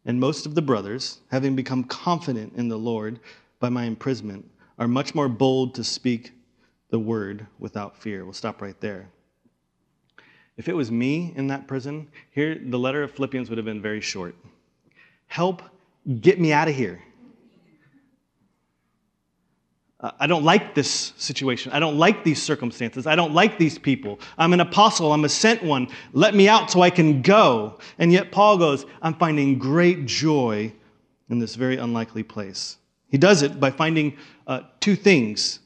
And 0.05 0.19
most 0.19 0.45
of 0.45 0.55
the 0.55 0.61
brothers, 0.61 1.19
having 1.29 1.55
become 1.55 1.83
confident 1.83 2.53
in 2.55 2.69
the 2.69 2.77
Lord 2.77 3.19
by 3.59 3.69
my 3.69 3.83
imprisonment, 3.83 4.49
are 4.79 4.87
much 4.87 5.13
more 5.13 5.27
bold 5.27 5.75
to 5.75 5.83
speak 5.83 6.31
the 6.89 6.99
word 6.99 7.45
without 7.59 7.97
fear. 7.97 8.23
We'll 8.23 8.33
stop 8.33 8.61
right 8.61 8.79
there. 8.79 9.09
If 10.57 10.69
it 10.69 10.75
was 10.75 10.91
me 10.91 11.33
in 11.35 11.47
that 11.47 11.67
prison, 11.67 12.07
here 12.31 12.55
the 12.55 12.79
letter 12.79 13.03
of 13.03 13.11
Philippians 13.11 13.49
would 13.49 13.57
have 13.57 13.65
been 13.65 13.81
very 13.81 14.01
short. 14.01 14.35
Help 15.27 15.61
get 16.19 16.39
me 16.39 16.51
out 16.53 16.67
of 16.67 16.75
here. 16.75 17.01
I 20.01 20.25
don't 20.25 20.43
like 20.43 20.73
this 20.73 21.13
situation. 21.17 21.71
I 21.71 21.79
don't 21.79 21.97
like 21.97 22.23
these 22.23 22.41
circumstances. 22.41 23.05
I 23.05 23.15
don't 23.15 23.33
like 23.33 23.59
these 23.59 23.77
people. 23.77 24.19
I'm 24.35 24.51
an 24.51 24.59
apostle. 24.59 25.13
I'm 25.13 25.25
a 25.25 25.29
sent 25.29 25.61
one. 25.61 25.87
Let 26.13 26.33
me 26.33 26.47
out 26.47 26.71
so 26.71 26.81
I 26.81 26.89
can 26.89 27.21
go. 27.21 27.77
And 27.99 28.11
yet, 28.11 28.31
Paul 28.31 28.57
goes, 28.57 28.85
I'm 29.03 29.13
finding 29.13 29.59
great 29.59 30.07
joy 30.07 30.73
in 31.29 31.37
this 31.37 31.53
very 31.53 31.77
unlikely 31.77 32.23
place. 32.23 32.77
He 33.09 33.19
does 33.19 33.43
it 33.43 33.59
by 33.59 33.69
finding 33.69 34.17
uh, 34.47 34.61
two 34.79 34.95
things. 34.95 35.59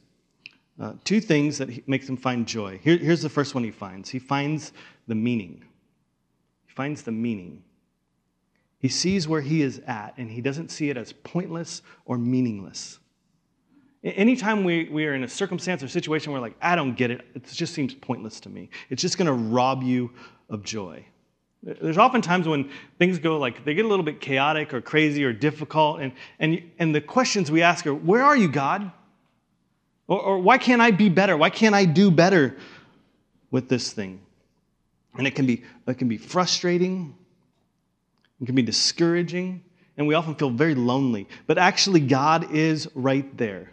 Uh, 0.77 0.93
two 1.05 1.21
things 1.21 1.57
that 1.57 1.87
makes 1.87 2.09
him 2.09 2.17
find 2.17 2.45
joy. 2.45 2.77
Here, 2.83 2.97
here's 2.97 3.21
the 3.21 3.29
first 3.29 3.55
one 3.55 3.63
he 3.63 3.71
finds 3.71 4.09
he 4.09 4.19
finds 4.19 4.73
the 5.07 5.15
meaning. 5.15 5.63
He 6.67 6.73
finds 6.73 7.03
the 7.03 7.13
meaning. 7.13 7.63
He 8.79 8.89
sees 8.89 9.29
where 9.29 9.39
he 9.39 9.61
is 9.61 9.79
at, 9.87 10.13
and 10.17 10.29
he 10.29 10.41
doesn't 10.41 10.71
see 10.71 10.89
it 10.89 10.97
as 10.97 11.13
pointless 11.13 11.81
or 12.03 12.17
meaningless. 12.17 12.99
Anytime 14.05 14.63
we, 14.63 14.87
we 14.89 15.07
are 15.07 15.15
in 15.15 15.23
a 15.23 15.27
circumstance 15.27 15.81
or 15.81 15.87
situation 15.87 16.31
where, 16.31 16.39
like, 16.39 16.55
I 16.61 16.75
don't 16.75 16.95
get 16.95 17.09
it, 17.09 17.25
it 17.33 17.43
just 17.47 17.73
seems 17.73 17.95
pointless 17.95 18.39
to 18.41 18.49
me. 18.49 18.69
It's 18.91 19.01
just 19.01 19.17
going 19.17 19.25
to 19.25 19.33
rob 19.33 19.81
you 19.81 20.11
of 20.47 20.63
joy. 20.63 21.03
There's 21.63 21.97
often 21.97 22.21
times 22.21 22.47
when 22.47 22.69
things 22.99 23.17
go 23.17 23.39
like 23.39 23.65
they 23.65 23.73
get 23.73 23.85
a 23.85 23.87
little 23.87 24.05
bit 24.05 24.21
chaotic 24.21 24.75
or 24.75 24.81
crazy 24.81 25.23
or 25.23 25.33
difficult, 25.33 26.01
and, 26.01 26.11
and, 26.37 26.61
and 26.77 26.93
the 26.93 27.01
questions 27.01 27.49
we 27.49 27.63
ask 27.63 27.87
are, 27.87 27.95
Where 27.95 28.23
are 28.23 28.37
you, 28.37 28.47
God? 28.47 28.91
Or, 30.07 30.21
or 30.21 30.39
why 30.39 30.59
can't 30.59 30.83
I 30.83 30.91
be 30.91 31.09
better? 31.09 31.35
Why 31.35 31.49
can't 31.49 31.73
I 31.73 31.85
do 31.85 32.11
better 32.11 32.55
with 33.49 33.67
this 33.67 33.91
thing? 33.91 34.21
And 35.17 35.25
it 35.25 35.33
can 35.33 35.47
be, 35.47 35.63
it 35.87 35.97
can 35.97 36.07
be 36.07 36.17
frustrating, 36.17 37.15
it 38.39 38.45
can 38.45 38.53
be 38.53 38.61
discouraging, 38.61 39.63
and 39.97 40.05
we 40.05 40.13
often 40.13 40.35
feel 40.35 40.51
very 40.51 40.75
lonely. 40.75 41.27
But 41.47 41.57
actually, 41.57 42.01
God 42.01 42.51
is 42.51 42.87
right 42.93 43.35
there. 43.35 43.71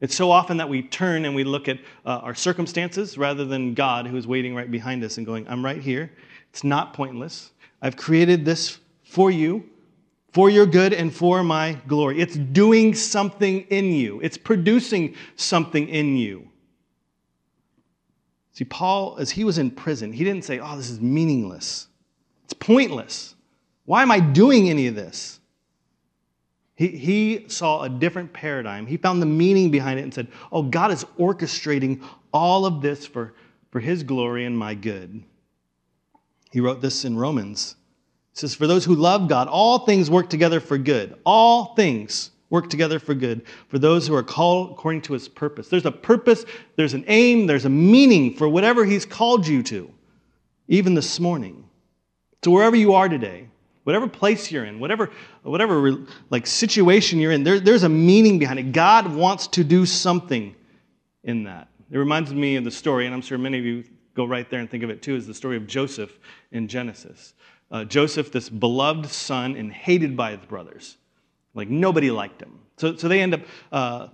It's 0.00 0.14
so 0.14 0.30
often 0.30 0.56
that 0.56 0.68
we 0.68 0.82
turn 0.82 1.26
and 1.26 1.34
we 1.34 1.44
look 1.44 1.68
at 1.68 1.78
uh, 2.06 2.20
our 2.22 2.34
circumstances 2.34 3.18
rather 3.18 3.44
than 3.44 3.74
God 3.74 4.06
who 4.06 4.16
is 4.16 4.26
waiting 4.26 4.54
right 4.54 4.70
behind 4.70 5.04
us 5.04 5.18
and 5.18 5.26
going, 5.26 5.46
I'm 5.46 5.64
right 5.64 5.80
here. 5.80 6.10
It's 6.50 6.64
not 6.64 6.94
pointless. 6.94 7.50
I've 7.82 7.96
created 7.96 8.44
this 8.44 8.78
for 9.04 9.30
you, 9.30 9.68
for 10.32 10.48
your 10.48 10.66
good 10.66 10.92
and 10.92 11.14
for 11.14 11.42
my 11.42 11.74
glory. 11.86 12.20
It's 12.20 12.36
doing 12.36 12.94
something 12.94 13.62
in 13.62 13.92
you, 13.92 14.20
it's 14.22 14.38
producing 14.38 15.14
something 15.36 15.88
in 15.88 16.16
you. 16.16 16.48
See, 18.52 18.64
Paul, 18.64 19.16
as 19.18 19.30
he 19.30 19.44
was 19.44 19.58
in 19.58 19.70
prison, 19.70 20.12
he 20.12 20.24
didn't 20.24 20.44
say, 20.44 20.60
Oh, 20.60 20.76
this 20.76 20.90
is 20.90 21.00
meaningless. 21.00 21.88
It's 22.44 22.52
pointless. 22.52 23.34
Why 23.84 24.02
am 24.02 24.10
I 24.10 24.20
doing 24.20 24.68
any 24.68 24.86
of 24.86 24.94
this? 24.94 25.39
He, 26.80 26.88
he 26.88 27.44
saw 27.48 27.82
a 27.82 27.90
different 27.90 28.32
paradigm. 28.32 28.86
He 28.86 28.96
found 28.96 29.20
the 29.20 29.26
meaning 29.26 29.70
behind 29.70 30.00
it 30.00 30.02
and 30.02 30.14
said, 30.14 30.28
Oh, 30.50 30.62
God 30.62 30.90
is 30.90 31.04
orchestrating 31.18 32.02
all 32.32 32.64
of 32.64 32.80
this 32.80 33.06
for, 33.06 33.34
for 33.70 33.80
His 33.80 34.02
glory 34.02 34.46
and 34.46 34.58
my 34.58 34.72
good. 34.74 35.22
He 36.50 36.58
wrote 36.58 36.80
this 36.80 37.04
in 37.04 37.18
Romans. 37.18 37.76
He 38.32 38.38
says, 38.38 38.54
For 38.54 38.66
those 38.66 38.86
who 38.86 38.94
love 38.94 39.28
God, 39.28 39.46
all 39.46 39.80
things 39.80 40.10
work 40.10 40.30
together 40.30 40.58
for 40.58 40.78
good. 40.78 41.18
All 41.26 41.74
things 41.74 42.30
work 42.48 42.70
together 42.70 42.98
for 42.98 43.12
good 43.14 43.42
for 43.68 43.78
those 43.78 44.06
who 44.06 44.14
are 44.14 44.22
called 44.22 44.70
according 44.70 45.02
to 45.02 45.12
His 45.12 45.28
purpose. 45.28 45.68
There's 45.68 45.84
a 45.84 45.92
purpose, 45.92 46.46
there's 46.76 46.94
an 46.94 47.04
aim, 47.08 47.46
there's 47.46 47.66
a 47.66 47.68
meaning 47.68 48.34
for 48.34 48.48
whatever 48.48 48.86
He's 48.86 49.04
called 49.04 49.46
you 49.46 49.62
to, 49.64 49.92
even 50.66 50.94
this 50.94 51.20
morning. 51.20 51.62
So, 52.42 52.50
wherever 52.52 52.74
you 52.74 52.94
are 52.94 53.10
today, 53.10 53.48
whatever 53.90 54.06
place 54.06 54.52
you're 54.52 54.64
in, 54.64 54.78
whatever, 54.78 55.10
whatever 55.42 55.96
like 56.30 56.46
situation 56.46 57.18
you're 57.18 57.32
in, 57.32 57.42
there, 57.42 57.58
there's 57.58 57.82
a 57.82 57.88
meaning 57.88 58.38
behind 58.38 58.60
it. 58.60 58.70
God 58.70 59.12
wants 59.12 59.48
to 59.48 59.64
do 59.64 59.84
something 59.84 60.54
in 61.24 61.42
that. 61.44 61.68
It 61.90 61.98
reminds 61.98 62.32
me 62.32 62.54
of 62.54 62.62
the 62.62 62.70
story, 62.70 63.06
and 63.06 63.14
I'm 63.14 63.20
sure 63.20 63.36
many 63.36 63.58
of 63.58 63.64
you 63.64 63.82
go 64.14 64.24
right 64.24 64.48
there 64.48 64.60
and 64.60 64.70
think 64.70 64.84
of 64.84 64.90
it 64.90 65.02
too, 65.02 65.16
is 65.16 65.26
the 65.26 65.34
story 65.34 65.56
of 65.56 65.66
Joseph 65.66 66.18
in 66.52 66.68
Genesis. 66.68 67.34
Uh, 67.72 67.84
Joseph, 67.84 68.30
this 68.30 68.48
beloved 68.48 69.06
son 69.06 69.56
and 69.56 69.72
hated 69.72 70.16
by 70.16 70.36
his 70.36 70.46
brothers. 70.46 70.96
Like 71.54 71.68
nobody 71.68 72.12
liked 72.12 72.40
him. 72.40 72.60
So, 72.76 72.94
so 72.94 73.08
they 73.08 73.20
end 73.20 73.34
up 73.34 73.40
uh, 73.72 74.08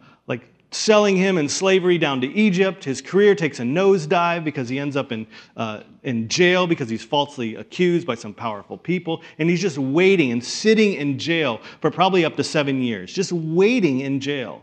selling 0.70 1.16
him 1.16 1.38
in 1.38 1.49
slavery 1.49 1.99
down 1.99 2.20
to 2.20 2.26
Egypt. 2.28 2.85
His 2.85 3.00
career 3.00 3.35
takes 3.35 3.61
a 3.61 3.62
nosedive 3.62 4.44
because 4.44 4.68
he 4.68 4.78
ends 4.78 4.96
up 4.96 5.12
in, 5.12 5.26
uh, 5.56 5.82
in 6.02 6.28
jail 6.28 6.66
because 6.66 6.88
he's 6.88 7.04
falsely 7.04 7.54
accused 7.54 8.06
by 8.06 8.14
some 8.14 8.35
powerful 8.35 8.76
people. 8.76 9.23
And 9.38 9.49
he's 9.49 9.61
just 9.61 9.78
waiting 9.78 10.32
and 10.32 10.44
sitting 10.44 10.94
in 10.94 11.18
jail 11.18 11.61
for 11.80 11.90
probably 11.90 12.25
up 12.25 12.37
to 12.37 12.44
seven 12.44 12.82
years, 12.82 13.12
just 13.12 13.32
waiting 13.32 14.00
in 14.00 14.20
jail. 14.20 14.62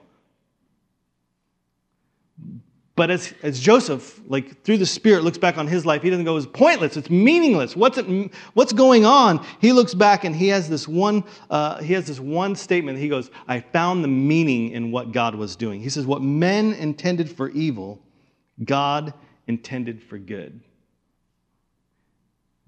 But 2.96 3.10
as, 3.10 3.34
as 3.42 3.60
Joseph, 3.60 4.22
like 4.28 4.64
through 4.64 4.78
the 4.78 4.86
Spirit, 4.86 5.24
looks 5.24 5.40
back 5.40 5.58
on 5.58 5.66
his 5.66 5.84
life, 5.84 6.04
he 6.04 6.12
doesn't 6.12 6.26
go, 6.26 6.38
it's 6.38 6.46
pointless, 6.46 6.96
it's 6.96 7.10
meaningless. 7.10 7.76
What's, 7.76 7.98
it, 7.98 8.32
what's 8.54 8.72
going 8.72 9.04
on? 9.04 9.44
He 9.60 9.72
looks 9.72 9.96
back 9.96 10.26
and 10.26 10.36
he 10.36 10.48
has 10.50 10.70
this 10.70 10.88
one, 10.88 11.24
uh, 11.50 11.82
he 11.82 11.94
has 11.94 12.06
this 12.06 12.20
one 12.20 12.56
statement. 12.56 13.00
He 13.00 13.10
goes, 13.10 13.32
I 13.48 13.62
found 13.62 14.04
the 14.04 14.10
meaning 14.10 14.72
in 14.72 14.92
what 14.92 15.12
God 15.12 15.34
was 15.34 15.56
doing. 15.56 15.82
He 15.82 15.90
says, 15.90 16.06
What 16.06 16.22
men 16.22 16.74
intended 16.74 17.32
for 17.32 17.50
evil, 17.50 18.00
God 18.64 19.16
intended 19.48 20.02
for 20.04 20.20
good. 20.20 20.62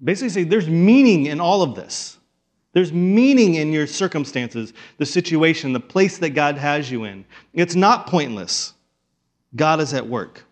Basically, 0.02 0.28
say 0.28 0.42
there's 0.42 0.68
meaning 0.68 1.26
in 1.26 1.40
all 1.40 1.62
of 1.62 1.76
this. 1.76 2.18
There's 2.72 2.92
meaning 2.92 3.54
in 3.54 3.72
your 3.72 3.86
circumstances, 3.86 4.72
the 4.98 5.06
situation, 5.06 5.72
the 5.72 5.80
place 5.80 6.18
that 6.18 6.30
God 6.30 6.58
has 6.58 6.90
you 6.90 7.04
in. 7.04 7.24
It's 7.54 7.74
not 7.74 8.06
pointless. 8.06 8.74
God 9.56 9.80
is 9.80 9.94
at 9.94 10.06
work. 10.06 10.44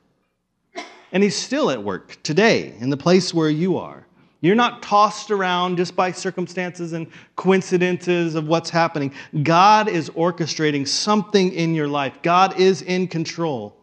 And 1.12 1.22
He's 1.22 1.36
still 1.36 1.70
at 1.70 1.82
work 1.82 2.18
today 2.22 2.74
in 2.80 2.90
the 2.90 2.96
place 2.96 3.32
where 3.32 3.50
you 3.50 3.78
are. 3.78 4.06
You're 4.40 4.54
not 4.54 4.82
tossed 4.82 5.30
around 5.30 5.78
just 5.78 5.96
by 5.96 6.12
circumstances 6.12 6.92
and 6.92 7.06
coincidences 7.36 8.34
of 8.34 8.46
what's 8.46 8.68
happening. 8.68 9.14
God 9.42 9.88
is 9.88 10.10
orchestrating 10.10 10.86
something 10.86 11.52
in 11.52 11.74
your 11.74 11.88
life, 11.88 12.20
God 12.22 12.58
is 12.58 12.82
in 12.82 13.08
control. 13.08 13.76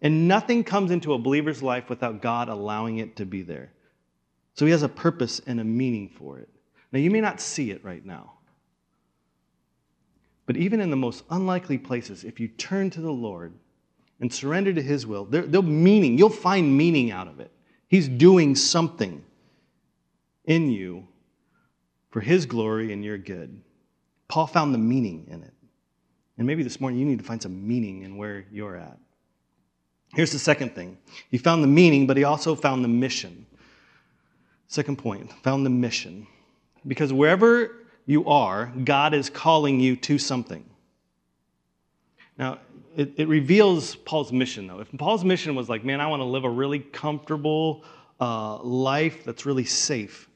And 0.00 0.26
nothing 0.26 0.64
comes 0.64 0.90
into 0.90 1.12
a 1.12 1.18
believer's 1.18 1.62
life 1.62 1.88
without 1.88 2.20
God 2.22 2.48
allowing 2.48 2.98
it 2.98 3.14
to 3.16 3.24
be 3.24 3.42
there. 3.42 3.70
So 4.54 4.64
He 4.64 4.72
has 4.72 4.82
a 4.82 4.88
purpose 4.88 5.40
and 5.46 5.60
a 5.60 5.64
meaning 5.64 6.08
for 6.08 6.38
it. 6.38 6.48
Now, 6.90 6.98
you 6.98 7.10
may 7.10 7.20
not 7.20 7.40
see 7.40 7.70
it 7.70 7.84
right 7.84 8.04
now. 8.04 8.32
But 10.44 10.56
even 10.56 10.80
in 10.80 10.90
the 10.90 10.96
most 10.96 11.22
unlikely 11.30 11.78
places, 11.78 12.24
if 12.24 12.40
you 12.40 12.48
turn 12.48 12.90
to 12.90 13.00
the 13.00 13.12
Lord 13.12 13.54
and 14.22 14.32
surrender 14.32 14.72
to 14.72 14.80
His 14.80 15.04
will, 15.04 15.24
there, 15.24 15.42
will 15.42 15.62
meaning. 15.62 16.16
You'll 16.16 16.30
find 16.30 16.78
meaning 16.78 17.10
out 17.10 17.26
of 17.26 17.40
it. 17.40 17.50
He's 17.88 18.08
doing 18.08 18.54
something 18.54 19.22
in 20.44 20.70
you 20.70 21.08
for 22.10 22.20
His 22.20 22.46
glory 22.46 22.92
and 22.92 23.04
your 23.04 23.18
good. 23.18 23.60
Paul 24.28 24.46
found 24.46 24.72
the 24.72 24.78
meaning 24.78 25.26
in 25.28 25.42
it. 25.42 25.52
And 26.38 26.46
maybe 26.46 26.62
this 26.62 26.80
morning 26.80 27.00
you 27.00 27.04
need 27.04 27.18
to 27.18 27.24
find 27.24 27.42
some 27.42 27.66
meaning 27.66 28.02
in 28.02 28.16
where 28.16 28.46
you're 28.52 28.76
at. 28.76 28.96
Here's 30.14 30.32
the 30.32 30.38
second 30.38 30.74
thing 30.74 30.96
he 31.30 31.36
found 31.36 31.62
the 31.62 31.68
meaning, 31.68 32.06
but 32.06 32.16
he 32.16 32.22
also 32.22 32.54
found 32.54 32.84
the 32.84 32.88
mission. 32.88 33.44
Second 34.68 34.98
point, 34.98 35.32
found 35.42 35.66
the 35.66 35.70
mission. 35.70 36.28
Because 36.86 37.12
wherever 37.12 37.76
you 38.06 38.24
are, 38.26 38.72
God 38.84 39.14
is 39.14 39.28
calling 39.28 39.80
you 39.80 39.96
to 39.96 40.16
something. 40.16 40.64
Now, 42.38 42.58
it, 42.96 43.12
it 43.16 43.28
reveals 43.28 43.96
Paul's 43.96 44.32
mission, 44.32 44.66
though. 44.66 44.80
If 44.80 44.88
Paul's 44.98 45.24
mission 45.24 45.54
was 45.54 45.68
like, 45.68 45.84
man, 45.84 46.00
I 46.00 46.06
want 46.06 46.20
to 46.20 46.24
live 46.24 46.44
a 46.44 46.50
really 46.50 46.80
comfortable 46.80 47.84
uh, 48.20 48.58
life 48.62 49.24
that's 49.24 49.46
really 49.46 49.64
safe, 49.64 50.28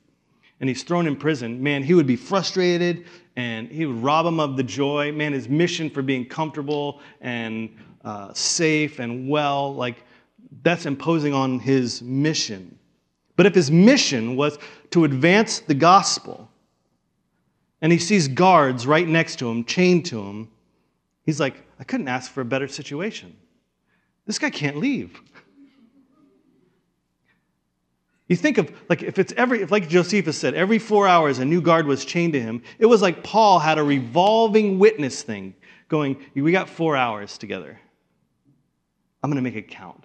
and 0.61 0.69
he's 0.69 0.83
thrown 0.83 1.07
in 1.07 1.17
prison, 1.17 1.63
man, 1.63 1.83
he 1.83 1.95
would 1.95 2.07
be 2.07 2.17
frustrated 2.17 3.05
and 3.37 3.69
he 3.69 3.85
would 3.85 4.03
rob 4.03 4.25
him 4.25 4.41
of 4.41 4.57
the 4.57 4.63
joy. 4.63 5.13
Man, 5.13 5.35
his 5.35 5.49
mission 5.49 5.91
for 5.91 6.01
being 6.01 6.25
comfortable 6.25 7.01
and 7.21 7.77
uh, 8.05 8.33
safe 8.33 8.99
and 8.99 9.29
well, 9.29 9.75
like 9.75 10.03
that's 10.63 10.87
imposing 10.87 11.35
on 11.35 11.59
his 11.59 12.01
mission. 12.01 12.79
But 13.37 13.45
if 13.45 13.55
his 13.55 13.71
mission 13.71 14.37
was 14.37 14.59
to 14.91 15.05
advance 15.05 15.61
the 15.61 15.75
gospel, 15.75 16.49
and 17.83 17.93
he 17.93 17.99
sees 17.99 18.27
guards 18.27 18.87
right 18.87 19.07
next 19.07 19.39
to 19.41 19.51
him, 19.51 19.65
chained 19.65 20.07
to 20.07 20.23
him, 20.23 20.49
he's 21.25 21.39
like, 21.39 21.66
I 21.79 21.85
couldn't 21.85 22.09
ask 22.09 22.31
for 22.31 22.41
a 22.41 22.45
better 22.45 22.69
situation. 22.69 23.37
This 24.27 24.39
guy 24.39 24.51
can't 24.51 24.77
leave. 24.77 25.21
You 28.29 28.35
think 28.35 28.59
of 28.59 28.73
like 28.89 29.03
if 29.03 29.19
it's 29.19 29.33
every 29.37 29.63
if 29.63 29.71
like 29.71 29.89
Josephus 29.89 30.37
said, 30.37 30.55
every 30.55 30.81
four 30.81 31.07
hours 31.07 31.39
a 31.39 31.45
new 31.45 31.61
guard 31.61 31.87
was 31.87 32.05
chained 32.05 32.33
to 32.33 32.41
him. 32.41 32.63
It 32.79 32.87
was 32.87 33.01
like 33.01 33.23
Paul 33.23 33.61
had 33.61 33.79
a 33.79 33.85
revolving 33.85 34.79
witness 34.79 35.23
thing 35.23 35.55
going, 35.89 36.17
we 36.35 36.51
got 36.51 36.69
four 36.69 36.97
hours 36.97 37.39
together. 37.39 37.79
I'm 39.23 39.31
gonna 39.31 39.43
make 39.43 39.55
it 39.55 39.69
count. 39.69 40.05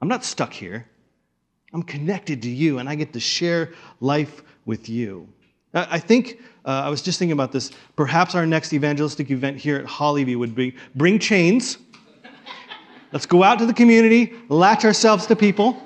I'm 0.00 0.08
not 0.08 0.24
stuck 0.24 0.52
here. 0.52 0.86
I'm 1.72 1.82
connected 1.82 2.42
to 2.42 2.50
you, 2.50 2.78
and 2.78 2.88
I 2.88 2.94
get 2.94 3.12
to 3.14 3.20
share 3.20 3.72
life 4.00 4.42
with 4.64 4.88
you. 4.88 5.28
I 5.74 5.98
think 5.98 6.40
uh, 6.64 6.70
I 6.70 6.88
was 6.88 7.02
just 7.02 7.18
thinking 7.18 7.32
about 7.32 7.52
this. 7.52 7.72
Perhaps 7.96 8.34
our 8.34 8.46
next 8.46 8.72
evangelistic 8.72 9.30
event 9.30 9.58
here 9.58 9.76
at 9.76 9.86
Hollyview 9.86 10.36
would 10.36 10.54
be 10.54 10.74
bring 10.94 11.18
chains. 11.18 11.78
Let's 13.12 13.26
go 13.26 13.42
out 13.42 13.58
to 13.58 13.66
the 13.66 13.74
community, 13.74 14.34
latch 14.48 14.84
ourselves 14.84 15.26
to 15.26 15.36
people 15.36 15.80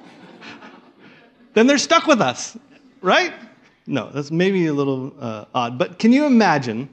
then 1.58 1.66
they're 1.66 1.76
stuck 1.78 2.06
with 2.06 2.20
us, 2.20 2.56
right? 3.02 3.34
No, 3.88 4.10
that's 4.10 4.30
maybe 4.30 4.66
a 4.66 4.72
little 4.72 5.12
uh, 5.18 5.46
odd. 5.52 5.76
But 5.76 5.98
can 5.98 6.12
you 6.12 6.24
imagine 6.24 6.88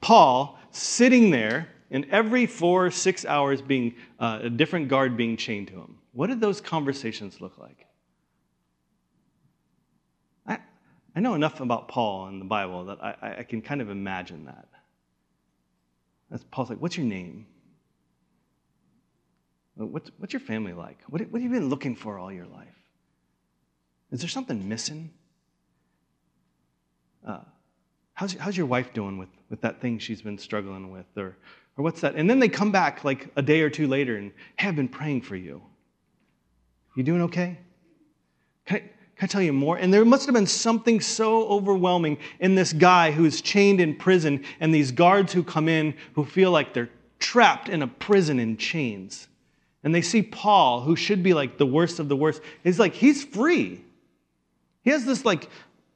Paul 0.00 0.56
sitting 0.70 1.30
there 1.30 1.68
and 1.90 2.06
every 2.10 2.46
four, 2.46 2.92
six 2.92 3.24
hours 3.24 3.60
being 3.60 3.92
uh, 4.20 4.38
a 4.42 4.50
different 4.50 4.86
guard 4.86 5.16
being 5.16 5.36
chained 5.36 5.66
to 5.68 5.74
him? 5.74 5.98
What 6.12 6.28
did 6.28 6.40
those 6.40 6.60
conversations 6.60 7.40
look 7.40 7.58
like? 7.58 7.86
I, 10.46 10.58
I 11.16 11.20
know 11.20 11.34
enough 11.34 11.60
about 11.60 11.88
Paul 11.88 12.26
and 12.26 12.40
the 12.40 12.44
Bible 12.46 12.86
that 12.86 13.02
I, 13.02 13.36
I 13.38 13.42
can 13.44 13.62
kind 13.62 13.80
of 13.80 13.88
imagine 13.88 14.46
that. 14.46 14.68
As 16.32 16.42
Paul's 16.44 16.70
like, 16.70 16.80
What's 16.80 16.96
your 16.96 17.06
name? 17.06 17.46
What's, 19.76 20.10
what's 20.18 20.32
your 20.32 20.40
family 20.40 20.72
like? 20.72 20.98
What, 21.08 21.20
what 21.30 21.42
have 21.42 21.52
you 21.52 21.58
been 21.58 21.68
looking 21.68 21.96
for 21.96 22.18
all 22.18 22.32
your 22.32 22.46
life? 22.46 22.68
Is 24.12 24.20
there 24.20 24.28
something 24.28 24.68
missing? 24.68 25.10
Uh, 27.26 27.40
how's, 28.12 28.34
how's 28.34 28.56
your 28.56 28.66
wife 28.66 28.92
doing 28.92 29.18
with, 29.18 29.30
with 29.50 29.60
that 29.62 29.80
thing 29.80 29.98
she's 29.98 30.22
been 30.22 30.38
struggling 30.38 30.92
with? 30.92 31.06
Or, 31.16 31.36
or 31.76 31.82
what's 31.82 32.00
that? 32.02 32.14
And 32.14 32.30
then 32.30 32.38
they 32.38 32.48
come 32.48 32.70
back 32.70 33.02
like 33.02 33.30
a 33.34 33.42
day 33.42 33.62
or 33.62 33.70
two 33.70 33.88
later 33.88 34.16
and, 34.16 34.30
hey, 34.56 34.68
I've 34.68 34.76
been 34.76 34.88
praying 34.88 35.22
for 35.22 35.34
you. 35.34 35.60
You 36.94 37.02
doing 37.02 37.22
okay? 37.22 37.58
Can 38.66 38.76
I, 38.76 38.90
can 39.16 39.26
I 39.26 39.30
tell 39.30 39.42
you 39.42 39.52
more? 39.52 39.76
And 39.76 39.94
there 39.94 40.04
must 40.04 40.26
have 40.26 40.34
been 40.34 40.46
something 40.46 41.00
so 41.00 41.46
overwhelming 41.48 42.18
in 42.40 42.54
this 42.56 42.72
guy 42.72 43.12
who's 43.12 43.40
chained 43.40 43.80
in 43.80 43.94
prison 43.94 44.44
and 44.58 44.74
these 44.74 44.90
guards 44.90 45.32
who 45.32 45.44
come 45.44 45.68
in 45.68 45.94
who 46.14 46.24
feel 46.24 46.50
like 46.50 46.74
they're 46.74 46.90
trapped 47.20 47.68
in 47.68 47.82
a 47.82 47.86
prison 47.86 48.40
in 48.40 48.56
chains. 48.56 49.28
And 49.84 49.94
they 49.94 50.02
see 50.02 50.22
Paul, 50.22 50.80
who 50.80 50.96
should 50.96 51.22
be 51.22 51.32
like 51.32 51.58
the 51.58 51.66
worst 51.66 52.00
of 52.00 52.08
the 52.08 52.16
worst. 52.16 52.42
He's 52.64 52.80
like, 52.80 52.94
he's 52.94 53.22
free. 53.22 53.84
He 54.82 54.90
has 54.90 55.04
this 55.04 55.24
like, 55.24 55.48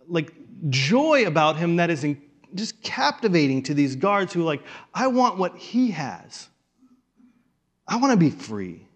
like 0.06 0.32
joy 0.68 1.26
about 1.26 1.56
him 1.56 1.76
that 1.76 1.90
is 1.90 2.04
in, 2.04 2.22
just 2.54 2.80
captivating 2.82 3.62
to 3.64 3.74
these 3.74 3.96
guards 3.96 4.32
who 4.32 4.42
like, 4.42 4.62
I 4.94 5.08
want 5.08 5.38
what 5.38 5.56
he 5.56 5.90
has. 5.90 6.48
I 7.86 7.96
want 7.96 8.12
to 8.12 8.16
be 8.16 8.30
free. 8.30 8.87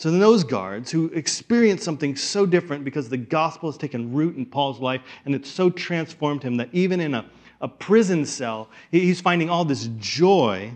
So 0.00 0.10
then 0.10 0.18
those 0.18 0.44
guards 0.44 0.90
who 0.90 1.08
experience 1.08 1.84
something 1.84 2.16
so 2.16 2.46
different 2.46 2.86
because 2.86 3.10
the 3.10 3.18
gospel 3.18 3.70
has 3.70 3.76
taken 3.76 4.14
root 4.14 4.34
in 4.34 4.46
Paul's 4.46 4.80
life 4.80 5.02
and 5.26 5.34
it's 5.34 5.50
so 5.50 5.68
transformed 5.68 6.42
him 6.42 6.56
that 6.56 6.70
even 6.72 7.00
in 7.00 7.12
a, 7.12 7.26
a 7.60 7.68
prison 7.68 8.24
cell, 8.24 8.70
he's 8.90 9.20
finding 9.20 9.50
all 9.50 9.62
this 9.62 9.90
joy 9.98 10.72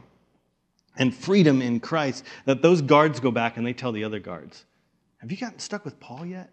and 0.99 1.15
freedom 1.15 1.63
in 1.63 1.81
Christ 1.81 2.27
that 2.45 2.61
those 2.61 2.83
guards 2.83 3.19
go 3.19 3.31
back 3.31 3.57
and 3.57 3.67
they 3.67 3.73
tell 3.73 3.93
the 3.93 4.05
other 4.05 4.19
guards. 4.19 4.67
Have 5.23 5.33
you 5.33 5.39
gotten 5.39 5.59
stuck 5.59 5.87
with 5.87 5.99
Paul 5.99 6.27
yet? 6.27 6.51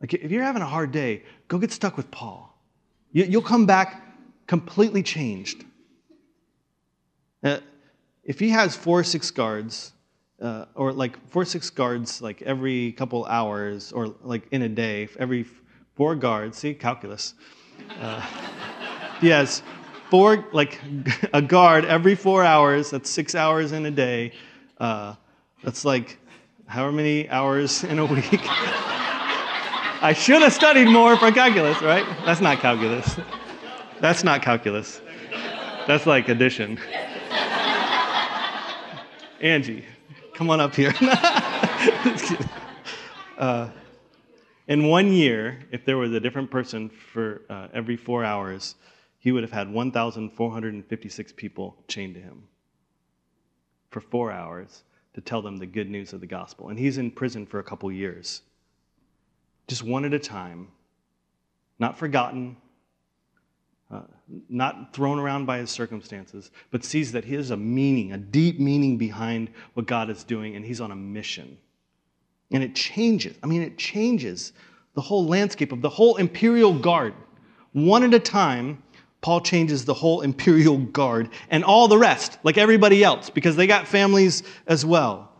Like, 0.00 0.14
if 0.14 0.30
you're 0.30 0.42
having 0.42 0.62
a 0.62 0.66
hard 0.66 0.90
day, 0.90 1.22
go 1.48 1.58
get 1.58 1.70
stuck 1.70 1.98
with 1.98 2.10
Paul. 2.10 2.58
You'll 3.12 3.42
come 3.42 3.66
back 3.66 4.02
completely 4.46 5.02
changed. 5.02 5.66
Uh, 7.42 7.58
if 8.22 8.40
he 8.40 8.48
has 8.48 8.74
four 8.74 9.00
or 9.00 9.04
six 9.04 9.30
guards, 9.30 9.90
uh, 10.44 10.66
or 10.74 10.92
like 10.92 11.18
four 11.28 11.44
six 11.44 11.70
guards, 11.70 12.20
like 12.20 12.42
every 12.42 12.92
couple 12.92 13.24
hours, 13.24 13.92
or 13.92 14.14
like 14.22 14.46
in 14.52 14.62
a 14.62 14.68
day, 14.68 15.08
every 15.18 15.46
four 15.94 16.14
guards, 16.14 16.58
see, 16.58 16.74
calculus. 16.74 17.34
Uh, 18.00 18.20
has 19.20 19.62
four, 20.10 20.46
like 20.52 20.80
a 21.32 21.40
guard 21.40 21.86
every 21.86 22.14
four 22.14 22.44
hours, 22.44 22.90
that's 22.90 23.08
six 23.08 23.34
hours 23.34 23.72
in 23.72 23.86
a 23.86 23.90
day. 23.90 24.32
Uh, 24.78 25.14
that's 25.62 25.84
like 25.84 26.18
however 26.66 26.92
many 26.92 27.28
hours 27.30 27.82
in 27.84 27.98
a 27.98 28.04
week. 28.04 28.26
I 30.02 30.12
should 30.14 30.42
have 30.42 30.52
studied 30.52 30.88
more 30.88 31.16
for 31.16 31.32
calculus, 31.32 31.80
right? 31.80 32.04
That's 32.26 32.42
not 32.42 32.58
calculus. 32.58 33.16
That's 34.00 34.22
not 34.22 34.42
calculus. 34.42 35.00
That's 35.86 36.04
like 36.04 36.28
addition. 36.28 36.78
Angie, 39.40 39.84
come 40.34 40.50
on 40.50 40.60
up 40.60 40.74
here. 40.74 40.92
uh, 43.38 43.68
in 44.66 44.88
one 44.88 45.12
year, 45.12 45.60
if 45.70 45.84
there 45.84 45.96
was 45.96 46.12
a 46.12 46.20
different 46.20 46.50
person 46.50 46.90
for 46.90 47.42
uh, 47.48 47.68
every 47.72 47.96
four 47.96 48.24
hours, 48.24 48.74
he 49.18 49.32
would 49.32 49.42
have 49.42 49.52
had 49.52 49.72
1,456 49.72 51.32
people 51.32 51.76
chained 51.88 52.14
to 52.14 52.20
him 52.20 52.48
for 53.90 54.00
four 54.00 54.32
hours 54.32 54.82
to 55.14 55.20
tell 55.20 55.40
them 55.40 55.56
the 55.56 55.66
good 55.66 55.88
news 55.88 56.12
of 56.12 56.20
the 56.20 56.26
gospel. 56.26 56.68
And 56.68 56.78
he's 56.78 56.98
in 56.98 57.10
prison 57.10 57.46
for 57.46 57.60
a 57.60 57.64
couple 57.64 57.90
years. 57.92 58.42
Just 59.68 59.84
one 59.84 60.04
at 60.04 60.12
a 60.12 60.18
time, 60.18 60.68
not 61.78 61.96
forgotten, 61.96 62.56
uh, 63.94 64.00
not 64.48 64.92
thrown 64.92 65.18
around 65.18 65.46
by 65.46 65.58
his 65.58 65.70
circumstances, 65.70 66.50
but 66.70 66.84
sees 66.84 67.12
that 67.12 67.24
he 67.24 67.34
has 67.34 67.50
a 67.50 67.56
meaning, 67.56 68.12
a 68.12 68.18
deep 68.18 68.58
meaning 68.58 68.98
behind 68.98 69.50
what 69.74 69.86
God 69.86 70.10
is 70.10 70.24
doing, 70.24 70.56
and 70.56 70.64
he's 70.64 70.80
on 70.80 70.90
a 70.90 70.96
mission. 70.96 71.56
And 72.50 72.62
it 72.62 72.74
changes. 72.74 73.36
I 73.42 73.46
mean, 73.46 73.62
it 73.62 73.78
changes 73.78 74.52
the 74.94 75.00
whole 75.00 75.26
landscape 75.26 75.70
of 75.70 75.80
the 75.80 75.88
whole 75.88 76.16
imperial 76.16 76.72
guard. 76.72 77.14
One 77.72 78.02
at 78.02 78.14
a 78.14 78.18
time, 78.18 78.82
Paul 79.20 79.40
changes 79.40 79.84
the 79.84 79.94
whole 79.94 80.22
imperial 80.22 80.78
guard 80.78 81.30
and 81.50 81.62
all 81.62 81.86
the 81.86 81.98
rest, 81.98 82.38
like 82.42 82.58
everybody 82.58 83.04
else, 83.04 83.30
because 83.30 83.54
they 83.54 83.66
got 83.66 83.86
families 83.86 84.42
as 84.66 84.84
well. 84.84 85.32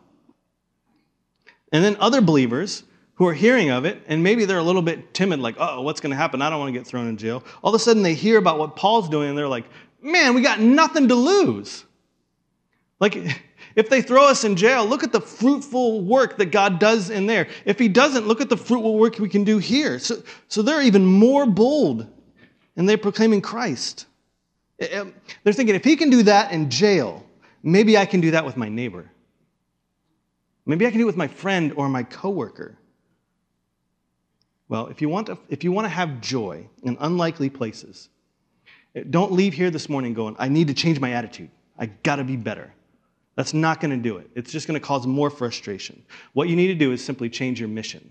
And 1.73 1.85
then 1.85 1.97
other 1.99 2.21
believers 2.21 2.85
who 3.15 3.29
are 3.29 3.35
hearing 3.35 3.71
of 3.71 3.85
it, 3.85 4.03
and 4.07 4.23
maybe 4.23 4.45
they're 4.45 4.59
a 4.59 4.63
little 4.63 4.83
bit 4.83 5.15
timid, 5.15 5.39
like, 5.39 5.57
oh, 5.59 5.83
what's 5.83 6.01
going 6.01 6.11
to 6.11 6.17
happen? 6.17 6.43
I 6.43 6.51
don't 6.51 6.59
want 6.59 6.73
to 6.75 6.79
get 6.79 6.87
thrown 6.87 7.07
in 7.07 7.17
jail. 7.17 7.45
All 7.63 7.75
of 7.75 7.81
a 7.81 7.83
sudden 7.83 8.03
they 8.03 8.15
hear 8.15 8.39
about 8.39 8.59
what 8.59 8.77
Paul's 8.77 9.09
doing, 9.09 9.29
and 9.29 9.39
they're 9.39 9.49
like, 9.49 9.67
man, 10.03 10.35
we 10.35 10.43
got 10.43 10.61
nothing 10.61 11.09
to 11.09 11.15
lose. 11.15 11.85
Like, 13.01 13.17
if 13.77 13.89
they 13.89 14.03
throw 14.03 14.25
us 14.29 14.45
in 14.45 14.57
jail, 14.57 14.85
look 14.85 15.05
at 15.05 15.13
the 15.13 15.21
fruitful 15.21 16.01
work 16.03 16.39
that 16.39 16.47
God 16.47 16.79
does 16.79 17.11
in 17.11 17.27
there. 17.27 17.49
If 17.65 17.79
He 17.79 17.89
doesn't, 17.89 18.27
look 18.27 18.41
at 18.41 18.49
the 18.49 18.57
fruitful 18.57 18.99
work 18.99 19.19
we 19.19 19.29
can 19.29 19.45
do 19.45 19.59
here. 19.59 19.99
So, 19.99 20.23
so 20.49 20.63
they're 20.63 20.83
even 20.83 21.05
more 21.05 21.47
bold 21.47 22.07
and 22.77 22.89
they're 22.89 22.99
proclaiming 22.99 23.41
Christ. 23.41 24.07
Eh, 24.81 24.89
eh, 24.91 25.05
they're 25.45 25.53
thinking, 25.53 25.75
if 25.77 25.85
He 25.85 25.97
can 25.97 26.11
do 26.11 26.25
that 26.25 26.53
in 26.53 26.71
jail, 26.71 27.25
maybe 27.63 27.97
I 27.97 28.07
can 28.07 28.21
do 28.21 28.33
that 28.33 28.45
with 28.45 28.57
my 28.57 28.69
neighbor. 28.69 29.11
Maybe 30.67 30.87
I 30.87 30.91
can 30.91 30.99
do 30.99 31.05
it 31.05 31.07
with 31.07 31.17
my 31.17 31.29
friend 31.29 31.73
or 31.77 31.89
my 31.89 32.03
coworker. 32.03 32.79
Well, 34.69 34.87
if 34.87 35.03
you 35.03 35.09
want 35.09 35.27
to, 35.27 35.39
if 35.49 35.63
you 35.63 35.73
want 35.73 35.85
to 35.85 35.91
have 35.91 36.21
joy 36.21 36.67
in 36.83 36.97
unlikely 37.01 37.51
places, 37.51 38.09
don't 39.11 39.33
leave 39.33 39.53
here 39.53 39.71
this 39.71 39.89
morning 39.89 40.15
going, 40.15 40.37
I 40.39 40.49
need 40.49 40.69
to 40.69 40.75
change 40.75 41.01
my 41.01 41.13
attitude. 41.13 41.51
I 41.79 41.87
got 41.87 42.17
to 42.17 42.25
be 42.25 42.37
better. 42.37 42.73
That's 43.37 43.53
not 43.53 43.81
going 43.81 43.91
to 43.91 43.97
do 43.97 44.19
it. 44.19 44.31
It's 44.35 44.53
just 44.53 44.69
going 44.69 44.81
to 44.81 44.87
cause 44.87 45.07
more 45.07 45.29
frustration. 45.29 46.03
What 46.35 46.49
you 46.49 46.57
need 46.57 46.69
to 46.69 46.75
do 46.75 46.93
is 46.93 47.05
simply 47.05 47.29
change 47.29 47.59
your 47.59 47.69
mission. 47.69 48.11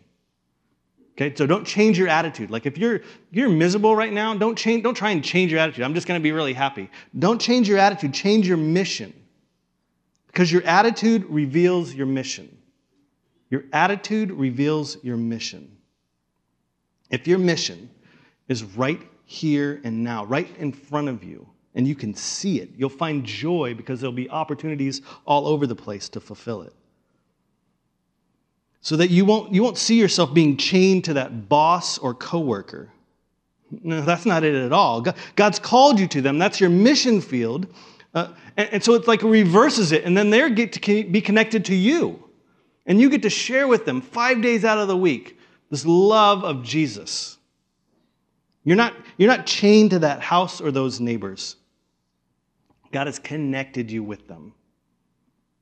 Okay, 1.14 1.34
so 1.36 1.46
don't 1.46 1.66
change 1.66 1.98
your 1.98 2.08
attitude. 2.08 2.50
Like 2.50 2.66
if 2.66 2.78
you're 2.78 3.02
you're 3.32 3.50
miserable 3.50 3.96
right 3.96 4.12
now, 4.12 4.34
don't 4.34 4.58
change, 4.58 4.84
don't 4.84 4.96
try 4.96 5.12
and 5.12 5.24
change 5.24 5.52
your 5.52 5.60
attitude. 5.60 5.84
I'm 5.84 5.94
just 5.94 6.08
going 6.08 6.20
to 6.20 6.24
be 6.24 6.32
really 6.32 6.54
happy. 6.54 6.90
Don't 7.18 7.40
change 7.40 7.70
your 7.70 7.78
attitude, 7.78 8.14
change 8.14 8.48
your 8.48 8.58
mission. 8.58 9.14
Because 10.28 10.52
your 10.52 10.64
attitude 10.64 11.26
reveals 11.26 11.94
your 11.94 12.08
mission. 12.08 12.58
Your 13.52 13.64
attitude 13.72 14.32
reveals 14.32 14.98
your 15.04 15.16
mission. 15.16 15.78
If 17.14 17.28
your 17.28 17.38
mission 17.38 17.92
is 18.48 18.64
right 18.64 19.00
here 19.26 19.80
and 19.84 20.04
now, 20.04 20.26
right 20.26 20.50
in 20.58 20.72
front 20.72 21.10
of 21.10 21.24
you, 21.24 21.48
and 21.76 21.88
you 21.88 21.94
can 21.94 22.16
see 22.16 22.60
it. 22.60 22.72
You'll 22.76 22.90
find 22.90 23.24
joy 23.24 23.76
because 23.76 24.02
there'll 24.02 24.12
be 24.12 24.30
opportunities 24.32 25.04
all 25.26 25.48
over 25.48 25.68
the 25.68 25.76
place 25.76 26.10
to 26.10 26.20
fulfill 26.20 26.64
it. 26.64 26.74
So 28.82 28.98
that 28.98 29.12
you 29.12 29.26
won't, 29.26 29.54
you 29.54 29.62
won't 29.62 29.78
see 29.78 30.00
yourself 30.00 30.34
being 30.34 30.58
chained 30.58 31.04
to 31.06 31.14
that 31.14 31.48
boss 31.48 32.00
or 32.00 32.16
coworker. 32.16 32.90
No, 33.70 34.02
that's 34.02 34.26
not 34.26 34.44
it 34.44 34.56
at 34.56 34.72
all. 34.72 35.06
God's 35.36 35.60
called 35.60 36.00
you 36.00 36.08
to 36.08 36.22
them. 36.22 36.40
That's 36.40 36.60
your 36.60 36.72
mission 36.72 37.22
field. 37.22 37.68
Uh, 38.16 38.30
and, 38.58 38.70
and 38.74 38.84
so 38.84 38.96
it's 38.96 39.08
like 39.08 39.22
reverses 39.22 39.92
it, 39.92 40.04
and 40.04 40.18
then 40.18 40.32
they 40.32 40.50
get 40.50 40.74
to 40.74 41.04
be 41.04 41.22
connected 41.22 41.64
to 41.66 41.76
you. 41.76 42.24
And 42.88 43.00
you 43.00 43.12
get 43.12 43.22
to 43.22 43.30
share 43.30 43.68
with 43.68 43.86
them 43.86 44.02
five 44.02 44.42
days 44.42 44.66
out 44.66 44.80
of 44.80 44.88
the 44.88 44.98
week 44.98 45.38
this 45.74 45.88
love 45.88 46.44
of 46.44 46.62
Jesus. 46.62 47.40
You're 48.64 48.78
not, 48.78 48.94
you're 49.18 49.28
not 49.28 49.48
chained 49.48 49.90
to 49.90 50.00
that 50.00 50.22
house 50.22 50.62
or 50.62 50.70
those 50.70 51.00
neighbors. 51.00 51.56
God 52.92 53.08
has 53.08 53.18
connected 53.18 53.90
you 53.90 54.04
with 54.04 54.28
them. 54.28 54.54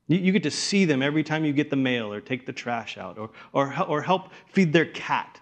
You, 0.10 0.17
you 0.17 0.34
get 0.34 0.43
to 0.43 0.52
see 0.52 0.84
them 0.84 1.02
every 1.02 1.24
time 1.24 1.45
you 1.45 1.54
get 1.54 1.69
the 1.69 1.78
mail 1.78 2.12
or 2.12 2.19
take 2.19 2.45
the 2.45 2.52
trash 2.52 2.97
out 2.97 3.17
or, 3.17 3.30
or, 3.54 3.74
or 3.88 4.02
help 4.02 4.32
feed 4.52 4.74
their 4.74 4.88
cat. 4.88 5.39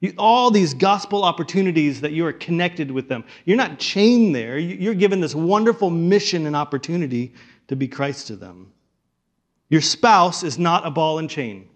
You, 0.00 0.14
all 0.18 0.50
these 0.50 0.74
gospel 0.74 1.22
opportunities 1.22 2.00
that 2.00 2.10
you 2.10 2.26
are 2.26 2.32
connected 2.32 2.90
with 2.90 3.08
them. 3.08 3.22
You're 3.44 3.56
not 3.56 3.78
chained 3.78 4.34
there. 4.34 4.58
You're 4.58 4.94
given 4.94 5.20
this 5.20 5.36
wonderful 5.36 5.90
mission 5.90 6.46
and 6.46 6.56
opportunity 6.56 7.34
to 7.68 7.76
be 7.76 7.86
Christ 7.86 8.26
to 8.26 8.34
them. 8.34 8.72
Your 9.68 9.80
spouse 9.80 10.42
is 10.42 10.58
not 10.58 10.84
a 10.84 10.90
ball 10.90 11.20
and 11.20 11.30
chain. 11.30 11.68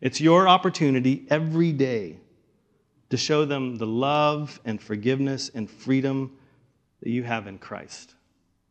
It's 0.00 0.20
your 0.20 0.48
opportunity 0.48 1.26
every 1.28 1.72
day 1.72 2.18
to 3.10 3.16
show 3.16 3.44
them 3.44 3.76
the 3.76 3.86
love 3.86 4.60
and 4.64 4.80
forgiveness 4.80 5.50
and 5.54 5.68
freedom 5.68 6.36
that 7.02 7.10
you 7.10 7.22
have 7.22 7.46
in 7.46 7.58
Christ 7.58 8.14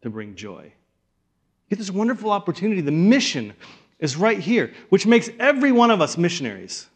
to 0.01 0.09
bring 0.09 0.35
joy. 0.35 0.63
You 0.63 1.69
get 1.75 1.79
this 1.79 1.91
wonderful 1.91 2.31
opportunity. 2.31 2.81
The 2.81 2.91
mission 2.91 3.53
is 3.99 4.15
right 4.15 4.39
here, 4.39 4.73
which 4.89 5.05
makes 5.05 5.29
every 5.39 5.71
one 5.71 5.91
of 5.91 6.01
us 6.01 6.17
missionaries. 6.17 6.87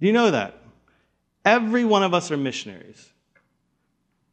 Do 0.00 0.06
you 0.06 0.12
know 0.12 0.30
that? 0.30 0.58
Every 1.44 1.84
one 1.84 2.02
of 2.02 2.14
us 2.14 2.30
are 2.30 2.36
missionaries 2.36 3.12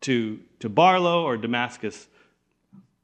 to, 0.02 0.40
to 0.60 0.70
Barlow 0.70 1.24
or 1.24 1.38
Damascus 1.38 2.08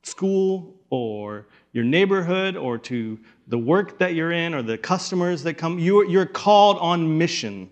school 0.03 0.75
or 0.89 1.47
your 1.71 1.83
neighborhood 1.83 2.55
or 2.55 2.77
to 2.77 3.19
the 3.47 3.57
work 3.57 3.99
that 3.99 4.15
you're 4.15 4.31
in 4.31 4.53
or 4.53 4.61
the 4.61 4.77
customers 4.77 5.43
that 5.43 5.55
come. 5.55 5.79
You're, 5.79 6.05
you're 6.05 6.25
called 6.25 6.77
on 6.79 7.17
mission 7.17 7.69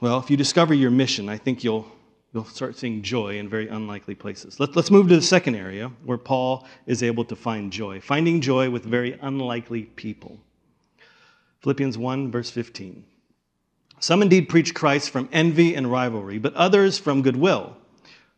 Well, 0.00 0.18
if 0.18 0.30
you 0.30 0.36
discover 0.36 0.72
your 0.72 0.90
mission, 0.90 1.28
I 1.28 1.36
think 1.36 1.62
you'll, 1.62 1.86
you'll 2.32 2.46
start 2.46 2.78
seeing 2.78 3.02
joy 3.02 3.38
in 3.38 3.50
very 3.50 3.68
unlikely 3.68 4.14
places. 4.14 4.58
Let, 4.58 4.74
let's 4.74 4.90
move 4.90 5.08
to 5.08 5.16
the 5.16 5.22
second 5.22 5.56
area 5.56 5.90
where 6.04 6.16
Paul 6.16 6.66
is 6.86 7.02
able 7.02 7.24
to 7.26 7.36
find 7.36 7.70
joy, 7.70 8.00
finding 8.00 8.40
joy 8.40 8.70
with 8.70 8.84
very 8.84 9.18
unlikely 9.20 9.82
people. 9.82 10.38
Philippians 11.60 11.98
1, 11.98 12.30
verse 12.30 12.50
15. 12.50 13.04
Some 13.98 14.22
indeed 14.22 14.48
preach 14.48 14.72
Christ 14.72 15.10
from 15.10 15.28
envy 15.32 15.74
and 15.74 15.92
rivalry, 15.92 16.38
but 16.38 16.54
others 16.54 16.96
from 16.96 17.20
goodwill. 17.20 17.76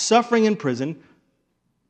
suffering 0.00 0.44
in 0.44 0.56
prison, 0.56 1.02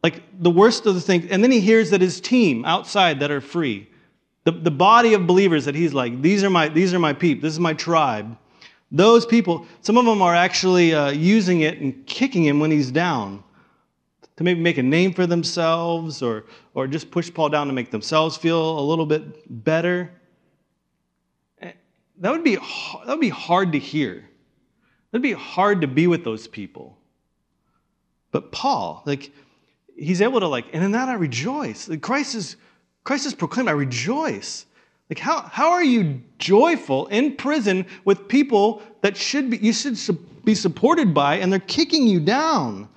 like 0.02 0.22
the 0.40 0.50
worst 0.50 0.86
of 0.86 0.94
the 0.94 1.00
things, 1.00 1.26
and 1.30 1.42
then 1.42 1.50
he 1.50 1.60
hears 1.60 1.90
that 1.90 2.00
his 2.00 2.20
team 2.20 2.64
outside 2.64 3.20
that 3.20 3.30
are 3.30 3.40
free 3.40 3.90
the, 4.44 4.52
the 4.52 4.70
body 4.70 5.14
of 5.14 5.26
believers 5.26 5.64
that 5.66 5.74
he's 5.74 5.92
like, 5.92 6.22
these 6.22 6.42
are 6.42 6.50
my, 6.50 6.68
these 6.68 6.94
are 6.94 6.98
my 6.98 7.12
people, 7.12 7.42
this 7.42 7.52
is 7.52 7.60
my 7.60 7.74
tribe. 7.74 8.36
Those 8.90 9.24
people, 9.24 9.66
some 9.82 9.96
of 9.96 10.04
them 10.04 10.22
are 10.22 10.34
actually 10.34 10.94
uh, 10.94 11.10
using 11.10 11.60
it 11.60 11.78
and 11.78 12.04
kicking 12.06 12.44
him 12.44 12.58
when 12.58 12.70
he's 12.70 12.90
down 12.90 13.44
to 14.36 14.42
maybe 14.42 14.60
make 14.60 14.78
a 14.78 14.82
name 14.82 15.12
for 15.12 15.26
themselves 15.26 16.22
or, 16.22 16.46
or 16.74 16.86
just 16.86 17.10
push 17.10 17.32
Paul 17.32 17.50
down 17.50 17.66
to 17.66 17.72
make 17.72 17.90
themselves 17.90 18.36
feel 18.36 18.78
a 18.78 18.80
little 18.80 19.06
bit 19.06 19.64
better. 19.64 20.10
Eh, 21.60 21.72
that 22.18 22.32
would 22.32 22.42
be, 22.42 22.56
that 22.56 23.06
would 23.06 23.20
be 23.20 23.28
hard 23.28 23.72
to 23.72 23.78
hear. 23.78 24.28
That'd 25.12 25.22
be 25.22 25.32
hard 25.32 25.82
to 25.82 25.86
be 25.86 26.06
with 26.06 26.24
those 26.24 26.48
people. 26.48 26.96
But 28.32 28.52
Paul, 28.52 29.02
like, 29.06 29.32
he's 29.96 30.20
able 30.20 30.40
to, 30.40 30.46
like, 30.46 30.66
and 30.72 30.84
in 30.84 30.92
that 30.92 31.08
I 31.08 31.14
rejoice. 31.14 31.88
Like, 31.88 32.00
Christ 32.00 32.34
is 32.34 32.56
Christ 33.04 33.26
is 33.26 33.34
proclaimed, 33.34 33.68
I 33.68 33.72
rejoice. 33.72 34.66
Like, 35.08 35.18
how, 35.18 35.40
how 35.40 35.70
are 35.72 35.82
you 35.82 36.22
joyful 36.38 37.06
in 37.08 37.34
prison 37.34 37.86
with 38.04 38.28
people 38.28 38.82
that 39.00 39.16
should 39.16 39.50
be, 39.50 39.56
you 39.56 39.72
should 39.72 39.98
be 40.44 40.54
supported 40.54 41.12
by, 41.12 41.36
and 41.36 41.52
they're 41.52 41.58
kicking 41.60 42.06
you 42.06 42.20
down? 42.20 42.88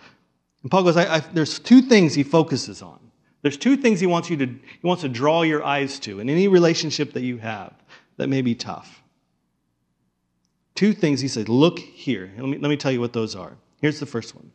And 0.62 0.70
Paul 0.70 0.84
goes, 0.84 0.98
I, 0.98 1.16
I, 1.16 1.20
there's 1.20 1.58
two 1.58 1.82
things 1.82 2.14
he 2.14 2.24
focuses 2.24 2.82
on. 2.82 3.00
There's 3.42 3.58
two 3.58 3.76
things 3.76 4.00
he 4.00 4.08
wants 4.08 4.30
you 4.30 4.38
to, 4.38 4.46
he 4.46 4.88
wants 4.88 5.02
to 5.02 5.10
draw 5.10 5.42
your 5.42 5.64
eyes 5.64 6.00
to 6.02 6.20
in 6.20 6.30
any 6.30 6.48
relationship 6.48 7.14
that 7.14 7.24
you 7.24 7.38
have 7.40 7.74
that 8.18 8.28
may 8.28 8.42
be 8.42 8.56
tough. 8.56 9.02
Two 10.76 10.94
things 10.94 11.20
he 11.20 11.28
says, 11.28 11.50
look 11.50 11.80
here. 11.80 12.32
Let 12.38 12.48
me, 12.48 12.58
let 12.58 12.70
me 12.70 12.78
tell 12.78 12.92
you 12.92 13.00
what 13.00 13.14
those 13.14 13.36
are. 13.36 13.58
Here's 13.82 14.00
the 14.00 14.06
first 14.06 14.36
one. 14.36 14.52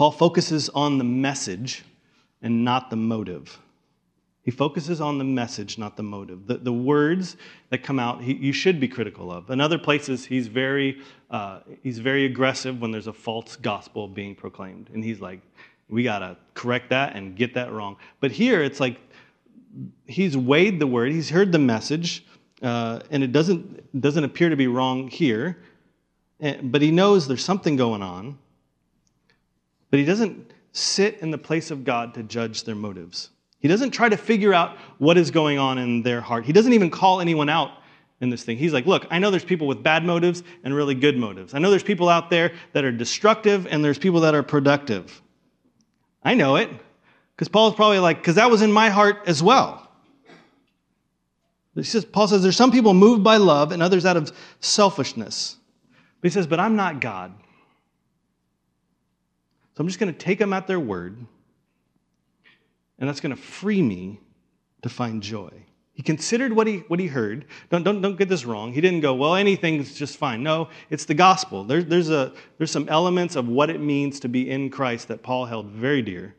Paul 0.00 0.12
focuses 0.12 0.70
on 0.70 0.96
the 0.96 1.04
message 1.04 1.84
and 2.40 2.64
not 2.64 2.88
the 2.88 2.96
motive. 2.96 3.58
He 4.42 4.50
focuses 4.50 4.98
on 4.98 5.18
the 5.18 5.24
message, 5.24 5.76
not 5.76 5.98
the 5.98 6.02
motive. 6.02 6.46
The, 6.46 6.56
the 6.56 6.72
words 6.72 7.36
that 7.68 7.82
come 7.82 7.98
out, 7.98 8.22
he, 8.22 8.32
you 8.32 8.54
should 8.54 8.80
be 8.80 8.88
critical 8.88 9.30
of. 9.30 9.50
In 9.50 9.60
other 9.60 9.76
places, 9.76 10.24
he's 10.24 10.46
very, 10.46 11.02
uh, 11.30 11.60
he's 11.82 11.98
very 11.98 12.24
aggressive 12.24 12.80
when 12.80 12.90
there's 12.90 13.08
a 13.08 13.12
false 13.12 13.56
gospel 13.56 14.08
being 14.08 14.34
proclaimed. 14.34 14.88
And 14.94 15.04
he's 15.04 15.20
like, 15.20 15.42
we 15.90 16.02
got 16.02 16.20
to 16.20 16.38
correct 16.54 16.88
that 16.88 17.14
and 17.14 17.36
get 17.36 17.52
that 17.52 17.70
wrong. 17.70 17.98
But 18.20 18.32
here, 18.32 18.62
it's 18.62 18.80
like 18.80 18.98
he's 20.06 20.34
weighed 20.34 20.80
the 20.80 20.86
word, 20.86 21.12
he's 21.12 21.28
heard 21.28 21.52
the 21.52 21.58
message, 21.58 22.24
uh, 22.62 23.00
and 23.10 23.22
it 23.22 23.32
doesn't, 23.32 24.00
doesn't 24.00 24.24
appear 24.24 24.48
to 24.48 24.56
be 24.56 24.66
wrong 24.66 25.08
here. 25.08 25.58
but 26.62 26.80
he 26.80 26.90
knows 26.90 27.28
there's 27.28 27.44
something 27.44 27.76
going 27.76 28.00
on, 28.00 28.38
but 29.90 29.98
he 29.98 30.04
doesn't 30.04 30.52
sit 30.72 31.18
in 31.20 31.30
the 31.30 31.38
place 31.38 31.70
of 31.70 31.84
God 31.84 32.14
to 32.14 32.22
judge 32.22 32.64
their 32.64 32.74
motives. 32.74 33.30
He 33.58 33.68
doesn't 33.68 33.90
try 33.90 34.08
to 34.08 34.16
figure 34.16 34.54
out 34.54 34.76
what 34.98 35.18
is 35.18 35.30
going 35.30 35.58
on 35.58 35.78
in 35.78 36.02
their 36.02 36.20
heart. 36.20 36.44
He 36.44 36.52
doesn't 36.52 36.72
even 36.72 36.90
call 36.90 37.20
anyone 37.20 37.48
out 37.48 37.72
in 38.20 38.30
this 38.30 38.42
thing. 38.44 38.56
He's 38.56 38.72
like, 38.72 38.86
look, 38.86 39.06
I 39.10 39.18
know 39.18 39.30
there's 39.30 39.44
people 39.44 39.66
with 39.66 39.82
bad 39.82 40.04
motives 40.04 40.42
and 40.64 40.74
really 40.74 40.94
good 40.94 41.16
motives. 41.16 41.54
I 41.54 41.58
know 41.58 41.70
there's 41.70 41.82
people 41.82 42.08
out 42.08 42.30
there 42.30 42.52
that 42.72 42.84
are 42.84 42.92
destructive 42.92 43.66
and 43.66 43.84
there's 43.84 43.98
people 43.98 44.20
that 44.20 44.34
are 44.34 44.42
productive. 44.42 45.20
I 46.22 46.34
know 46.34 46.56
it 46.56 46.70
because 47.34 47.48
Paul's 47.48 47.74
probably 47.74 47.98
like, 47.98 48.18
because 48.18 48.36
that 48.36 48.50
was 48.50 48.62
in 48.62 48.72
my 48.72 48.90
heart 48.90 49.22
as 49.26 49.42
well. 49.42 49.88
Says, 51.82 52.04
Paul 52.04 52.28
says 52.28 52.42
there's 52.42 52.56
some 52.56 52.72
people 52.72 52.92
moved 52.92 53.24
by 53.24 53.38
love 53.38 53.72
and 53.72 53.82
others 53.82 54.04
out 54.04 54.16
of 54.16 54.32
selfishness. 54.60 55.56
But 56.20 56.30
he 56.30 56.32
says, 56.32 56.46
but 56.46 56.60
I'm 56.60 56.76
not 56.76 57.00
God. 57.00 57.32
So 59.80 59.82
I'm 59.82 59.88
just 59.88 59.98
going 59.98 60.12
to 60.12 60.18
take 60.18 60.38
them 60.38 60.52
at 60.52 60.66
their 60.66 60.78
word, 60.78 61.16
and 62.98 63.08
that's 63.08 63.22
going 63.22 63.34
to 63.34 63.40
free 63.40 63.80
me 63.80 64.20
to 64.82 64.90
find 64.90 65.22
joy. 65.22 65.50
He 65.94 66.02
considered 66.02 66.52
what 66.52 66.66
he, 66.66 66.80
what 66.88 67.00
he 67.00 67.06
heard. 67.06 67.46
Don't, 67.70 67.82
don't, 67.82 68.02
don't 68.02 68.18
get 68.18 68.28
this 68.28 68.44
wrong. 68.44 68.74
He 68.74 68.82
didn't 68.82 69.00
go, 69.00 69.14
well, 69.14 69.36
anything's 69.36 69.94
just 69.94 70.18
fine. 70.18 70.42
No, 70.42 70.68
it's 70.90 71.06
the 71.06 71.14
gospel. 71.14 71.64
There, 71.64 71.82
there's, 71.82 72.10
a, 72.10 72.34
there's 72.58 72.70
some 72.70 72.90
elements 72.90 73.36
of 73.36 73.48
what 73.48 73.70
it 73.70 73.80
means 73.80 74.20
to 74.20 74.28
be 74.28 74.50
in 74.50 74.68
Christ 74.68 75.08
that 75.08 75.22
Paul 75.22 75.46
held 75.46 75.68
very 75.68 76.02
dear. 76.02 76.34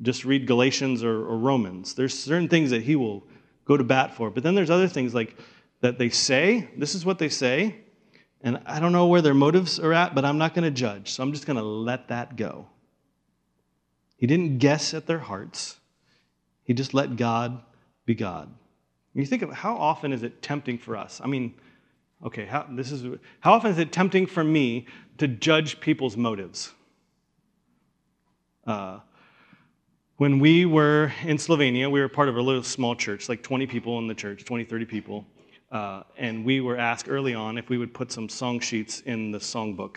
Just 0.00 0.24
read 0.24 0.46
Galatians 0.46 1.04
or, 1.04 1.16
or 1.16 1.36
Romans. 1.36 1.92
There's 1.92 2.18
certain 2.18 2.48
things 2.48 2.70
that 2.70 2.80
he 2.80 2.96
will 2.96 3.24
go 3.66 3.76
to 3.76 3.84
bat 3.84 4.16
for. 4.16 4.30
But 4.30 4.42
then 4.42 4.54
there's 4.54 4.70
other 4.70 4.88
things 4.88 5.14
like 5.14 5.36
that 5.82 5.98
they 5.98 6.08
say, 6.08 6.70
this 6.78 6.94
is 6.94 7.04
what 7.04 7.18
they 7.18 7.28
say, 7.28 7.83
and 8.44 8.60
I 8.66 8.78
don't 8.78 8.92
know 8.92 9.06
where 9.06 9.22
their 9.22 9.34
motives 9.34 9.80
are 9.80 9.94
at, 9.94 10.14
but 10.14 10.24
I'm 10.26 10.36
not 10.36 10.54
going 10.54 10.64
to 10.64 10.70
judge. 10.70 11.10
So 11.10 11.22
I'm 11.22 11.32
just 11.32 11.46
going 11.46 11.56
to 11.56 11.62
let 11.62 12.08
that 12.08 12.36
go. 12.36 12.66
He 14.18 14.26
didn't 14.26 14.58
guess 14.58 14.92
at 14.92 15.06
their 15.06 15.18
hearts, 15.18 15.80
he 16.62 16.74
just 16.74 16.94
let 16.94 17.16
God 17.16 17.60
be 18.06 18.14
God. 18.14 18.50
You 19.14 19.24
think 19.24 19.42
of 19.42 19.50
how 19.50 19.76
often 19.76 20.12
is 20.12 20.22
it 20.22 20.42
tempting 20.42 20.76
for 20.78 20.96
us? 20.96 21.20
I 21.22 21.26
mean, 21.26 21.54
okay, 22.24 22.44
how, 22.44 22.66
this 22.70 22.92
is, 22.92 23.18
how 23.40 23.54
often 23.54 23.70
is 23.70 23.78
it 23.78 23.92
tempting 23.92 24.26
for 24.26 24.44
me 24.44 24.86
to 25.18 25.26
judge 25.26 25.80
people's 25.80 26.16
motives? 26.16 26.72
Uh, 28.66 29.00
when 30.16 30.38
we 30.38 30.66
were 30.66 31.12
in 31.22 31.38
Slovenia, 31.38 31.90
we 31.90 32.00
were 32.00 32.08
part 32.08 32.28
of 32.28 32.36
a 32.36 32.42
little 32.42 32.62
small 32.62 32.94
church, 32.94 33.28
like 33.28 33.42
20 33.42 33.66
people 33.66 33.98
in 33.98 34.06
the 34.06 34.14
church, 34.14 34.44
20, 34.44 34.64
30 34.64 34.84
people. 34.84 35.26
Uh, 35.70 36.02
and 36.16 36.44
we 36.44 36.60
were 36.60 36.76
asked 36.76 37.08
early 37.08 37.34
on 37.34 37.58
if 37.58 37.68
we 37.68 37.78
would 37.78 37.92
put 37.92 38.12
some 38.12 38.28
song 38.28 38.60
sheets 38.60 39.00
in 39.00 39.30
the 39.30 39.38
songbook. 39.38 39.96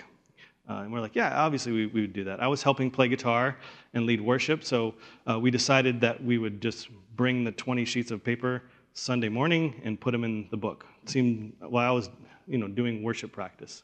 Uh, 0.70 0.82
and 0.82 0.92
we're 0.92 1.00
like, 1.00 1.16
yeah, 1.16 1.40
obviously 1.40 1.72
we, 1.72 1.86
we, 1.88 2.02
would 2.02 2.14
do 2.14 2.24
that. 2.26 2.42
I 2.42 2.48
was 2.48 2.62
helping 2.62 2.92
play 2.92 3.08
guitar 3.08 3.58
and 3.94 4.06
lead 4.06 4.20
worship, 4.20 4.64
so 4.64 4.96
uh, 5.30 5.40
we 5.40 5.50
decided 5.50 6.02
that 6.02 6.22
we 6.22 6.38
would 6.38 6.62
just 6.62 6.90
bring 7.16 7.44
the 7.44 7.54
20 7.54 7.86
sheets 7.86 8.12
of 8.12 8.24
paper 8.24 8.64
Sunday 8.94 9.30
morning 9.30 9.80
and 9.86 10.00
put 10.00 10.12
them 10.12 10.24
in 10.24 10.48
the 10.52 10.58
book. 10.58 10.86
It 11.04 11.10
seemed 11.10 11.54
while 11.60 11.90
I 11.90 11.94
was, 11.94 12.10
you 12.48 12.58
know, 12.58 12.68
doing 12.68 13.02
worship 13.02 13.32
practice. 13.32 13.84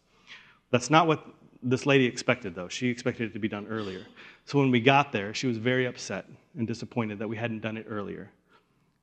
That's 0.71 0.89
not 0.89 1.07
what 1.07 1.25
this 1.61 1.85
lady 1.85 2.05
expected, 2.05 2.53
though. 2.53 2.67
She 2.67 2.89
expected 2.89 3.29
it 3.29 3.33
to 3.33 3.39
be 3.39 3.47
done 3.47 3.67
earlier. 3.67 4.05
So 4.45 4.59
when 4.59 4.69
we 4.69 4.81
got 4.81 5.11
there, 5.11 5.33
she 5.33 5.47
was 5.47 5.57
very 5.57 5.85
upset 5.85 6.25
and 6.57 6.67
disappointed 6.67 7.19
that 7.19 7.27
we 7.27 7.37
hadn't 7.37 7.61
done 7.61 7.77
it 7.77 7.85
earlier. 7.87 8.29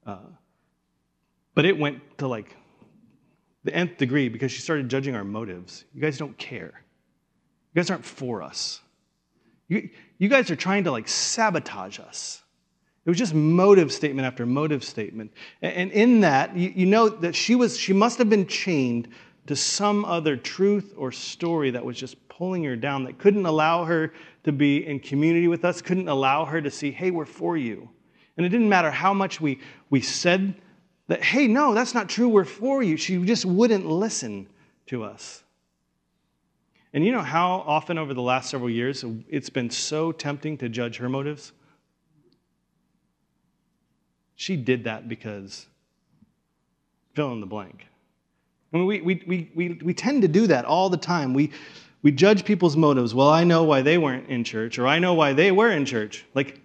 Uh, 0.04 0.18
but 1.54 1.64
it 1.64 1.78
went 1.78 2.00
to 2.18 2.28
like 2.28 2.56
the 3.64 3.74
nth 3.74 3.98
degree 3.98 4.28
because 4.28 4.52
she 4.52 4.60
started 4.60 4.88
judging 4.88 5.14
our 5.14 5.24
motives. 5.24 5.84
You 5.94 6.00
guys 6.00 6.18
don't 6.18 6.36
care. 6.38 6.82
You 7.72 7.80
guys 7.80 7.90
aren't 7.90 8.04
for 8.04 8.42
us. 8.42 8.80
You, 9.68 9.88
you 10.18 10.28
guys 10.28 10.50
are 10.50 10.56
trying 10.56 10.84
to 10.84 10.90
like 10.90 11.08
sabotage 11.08 12.00
us. 12.00 12.42
It 13.04 13.10
was 13.10 13.18
just 13.18 13.34
motive 13.34 13.92
statement 13.92 14.26
after 14.26 14.44
motive 14.44 14.84
statement. 14.84 15.32
And 15.62 15.90
in 15.92 16.20
that, 16.20 16.56
you 16.56 16.86
know 16.86 17.08
that 17.08 17.34
she 17.34 17.54
was 17.54 17.78
she 17.78 17.92
must 17.92 18.18
have 18.18 18.28
been 18.28 18.46
chained 18.46 19.08
to 19.46 19.56
some 19.56 20.04
other 20.04 20.36
truth 20.36 20.94
or 20.96 21.10
story 21.10 21.70
that 21.70 21.84
was 21.84 21.96
just 21.96 22.16
pulling 22.28 22.62
her 22.64 22.76
down, 22.76 23.04
that 23.04 23.18
couldn't 23.18 23.46
allow 23.46 23.84
her 23.84 24.12
to 24.44 24.52
be 24.52 24.86
in 24.86 25.00
community 25.00 25.48
with 25.48 25.64
us, 25.64 25.82
couldn't 25.82 26.08
allow 26.08 26.44
her 26.44 26.60
to 26.60 26.70
see, 26.70 26.90
hey, 26.90 27.10
we're 27.10 27.24
for 27.24 27.56
you. 27.56 27.88
And 28.36 28.46
it 28.46 28.50
didn't 28.50 28.68
matter 28.68 28.90
how 28.90 29.12
much 29.12 29.40
we, 29.40 29.60
we 29.90 30.00
said 30.00 30.54
that, 31.10 31.24
hey, 31.24 31.48
no, 31.48 31.74
that's 31.74 31.92
not 31.92 32.08
true, 32.08 32.28
we're 32.28 32.44
for 32.44 32.84
you. 32.84 32.96
She 32.96 33.18
just 33.24 33.44
wouldn't 33.44 33.84
listen 33.84 34.46
to 34.86 35.02
us. 35.02 35.42
And 36.92 37.04
you 37.04 37.10
know 37.10 37.20
how 37.20 37.64
often 37.66 37.98
over 37.98 38.14
the 38.14 38.22
last 38.22 38.48
several 38.48 38.70
years 38.70 39.04
it's 39.28 39.50
been 39.50 39.70
so 39.70 40.12
tempting 40.12 40.56
to 40.58 40.68
judge 40.68 40.98
her 40.98 41.08
motives? 41.08 41.50
She 44.36 44.56
did 44.56 44.84
that 44.84 45.08
because 45.08 45.66
fill 47.14 47.32
in 47.32 47.40
the 47.40 47.46
blank. 47.46 47.88
I 48.72 48.76
mean, 48.76 48.86
we, 48.86 49.00
we, 49.00 49.24
we, 49.26 49.50
we, 49.56 49.68
we 49.82 49.92
tend 49.92 50.22
to 50.22 50.28
do 50.28 50.46
that 50.46 50.64
all 50.64 50.88
the 50.88 50.96
time. 50.96 51.34
We, 51.34 51.50
we 52.02 52.12
judge 52.12 52.44
people's 52.44 52.76
motives. 52.76 53.16
Well, 53.16 53.30
I 53.30 53.42
know 53.42 53.64
why 53.64 53.82
they 53.82 53.98
weren't 53.98 54.28
in 54.28 54.44
church, 54.44 54.78
or 54.78 54.86
I 54.86 55.00
know 55.00 55.14
why 55.14 55.32
they 55.32 55.50
were 55.50 55.72
in 55.72 55.84
church. 55.84 56.24
Like, 56.34 56.60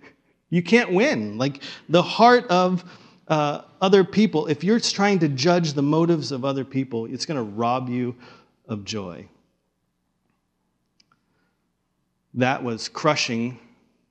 you 0.52 0.62
can't 0.62 0.94
win. 0.94 1.40
Like, 1.40 1.64
the 1.90 2.04
heart 2.04 2.46
of 2.48 2.84
uh, 3.28 3.62
other 3.82 4.04
people, 4.04 4.48
if 4.48 4.64
you're 4.64 4.80
trying 4.80 5.20
to 5.20 5.28
judge 5.28 5.74
the 5.74 5.82
motives 5.82 6.32
of 6.32 6.46
other 6.46 6.64
people, 6.64 7.06
it's 7.06 7.26
going 7.26 7.38
to 7.38 7.44
rob 7.44 7.90
you 7.90 8.16
of 8.68 8.84
joy. 8.86 9.28
That 12.36 12.64
was 12.64 12.90
crushing 12.90 13.60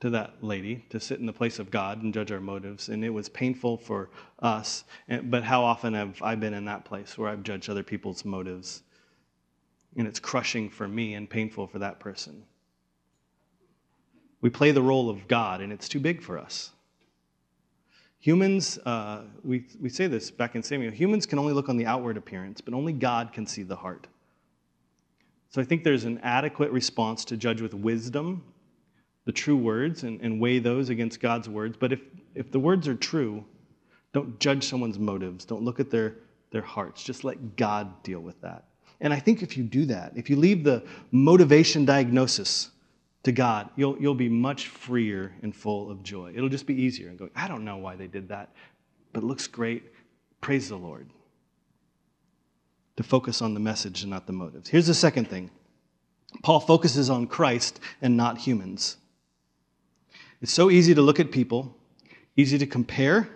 to 0.01 0.11
that 0.11 0.43
lady 0.43 0.85
to 0.91 0.99
sit 0.99 1.21
in 1.21 1.27
the 1.27 1.33
place 1.33 1.59
of 1.59 1.71
God 1.71 2.03
and 2.03 2.13
judge 2.13 2.33
our 2.33 2.41
motives. 2.41 2.89
And 2.89 3.05
it 3.05 3.11
was 3.11 3.29
painful 3.29 3.77
for 3.77 4.11
us. 4.41 4.85
But 5.25 5.45
how 5.45 5.63
often 5.63 5.95
have 5.95 6.21
I 6.21 6.35
been 6.35 6.55
in 6.55 6.65
that 6.67 6.85
place 6.85 7.17
where 7.17 7.29
I've 7.29 7.43
judged 7.43 7.71
other 7.71 7.83
people's 7.83 8.25
motives? 8.25 8.83
And 9.97 10.09
it's 10.09 10.19
crushing 10.19 10.69
for 10.69 10.89
me 10.89 11.15
and 11.15 11.31
painful 11.31 11.69
for 11.69 11.79
that 11.79 12.01
person. 12.01 12.43
We 14.41 14.51
play 14.51 14.73
the 14.73 14.83
role 14.83 15.09
of 15.09 15.27
God, 15.27 15.63
and 15.63 15.73
it's 15.73 15.89
too 15.89 16.01
big 16.01 16.21
for 16.21 16.39
us. 16.39 16.74
Humans, 18.25 18.79
uh, 18.87 19.25
we, 19.43 19.67
we 19.83 19.91
say 19.91 20.07
this 20.07 20.31
back 20.31 20.55
in 20.55 20.63
Samuel, 20.63 20.93
humans 20.93 21.27
can 21.27 21.39
only 21.39 21.53
look 21.53 21.69
on 21.69 21.77
the 21.77 21.85
outward 21.85 22.17
appearance, 22.17 22.63
but 22.63 22.73
only 22.73 22.95
God 22.95 23.35
can 23.35 23.47
see 23.47 23.63
the 23.63 23.77
heart. 23.77 24.07
So 25.51 25.61
I 25.61 25.65
think 25.67 25.85
there's 25.85 26.05
an 26.05 26.19
adequate 26.23 26.71
response 26.71 27.27
to 27.27 27.37
judge 27.37 27.61
with 27.61 27.75
wisdom 27.75 28.43
the 29.27 29.33
true 29.33 29.59
words 29.59 30.05
and, 30.05 30.23
and 30.23 30.41
weigh 30.41 30.59
those 30.59 30.89
against 30.89 31.21
God's 31.21 31.51
words. 31.51 31.77
But 31.79 31.93
if, 31.93 32.01
if 32.35 32.51
the 32.51 32.59
words 32.59 32.89
are 32.89 32.95
true, 32.95 33.45
don't 34.15 34.41
judge 34.41 34.65
someone's 34.65 34.99
motives. 34.99 35.45
Don't 35.45 35.63
look 35.63 35.79
at 35.79 35.91
their, 35.91 36.15
their 36.51 36.63
hearts. 36.63 37.05
Just 37.05 37.25
let 37.25 37.57
God 37.57 38.03
deal 38.03 38.21
with 38.21 38.41
that. 38.41 38.65
And 39.03 39.13
I 39.13 39.21
think 39.21 39.43
if 39.43 39.55
you 39.55 39.65
do 39.65 39.85
that, 39.85 40.13
if 40.17 40.31
you 40.31 40.37
leave 40.37 40.65
the 40.65 40.83
motivation 41.11 41.85
diagnosis 41.85 42.71
to 43.25 43.33
God, 43.33 43.71
you'll, 43.75 43.99
you'll 43.99 44.15
be 44.15 44.29
much 44.29 44.69
freer 44.69 45.33
and 45.43 45.55
full 45.55 45.91
of 45.91 46.03
joy. 46.03 46.33
It'll 46.35 46.51
just 46.51 46.67
be 46.67 46.81
easier 46.81 47.09
and 47.09 47.19
go, 47.19 47.29
I 47.35 47.49
don't 47.49 47.65
know 47.65 47.79
why 47.79 47.97
they 47.97 48.07
did 48.07 48.29
that, 48.29 48.51
but 49.13 49.23
it 49.23 49.27
looks 49.27 49.47
great. 49.47 49.83
Praise 50.41 50.69
the 50.69 50.77
Lord. 50.77 51.09
To 52.97 53.03
focus 53.03 53.43
on 53.43 53.55
the 53.55 53.61
message 53.61 54.03
and 54.03 54.11
not 54.11 54.27
the 54.27 54.33
motives. 54.33 54.69
Here's 54.69 54.87
the 54.87 54.95
second 54.95 55.29
thing 55.29 55.51
Paul 56.43 56.61
focuses 56.61 57.11
on 57.11 57.27
Christ 57.27 57.81
and 58.03 58.17
not 58.17 58.39
humans. 58.39 58.99
It's 60.43 60.53
so 60.53 60.71
easy 60.71 60.95
to 60.95 61.01
look 61.01 61.19
at 61.19 61.33
people, 61.33 61.75
easy 62.37 62.59
to 62.59 62.67
compare. 62.67 63.29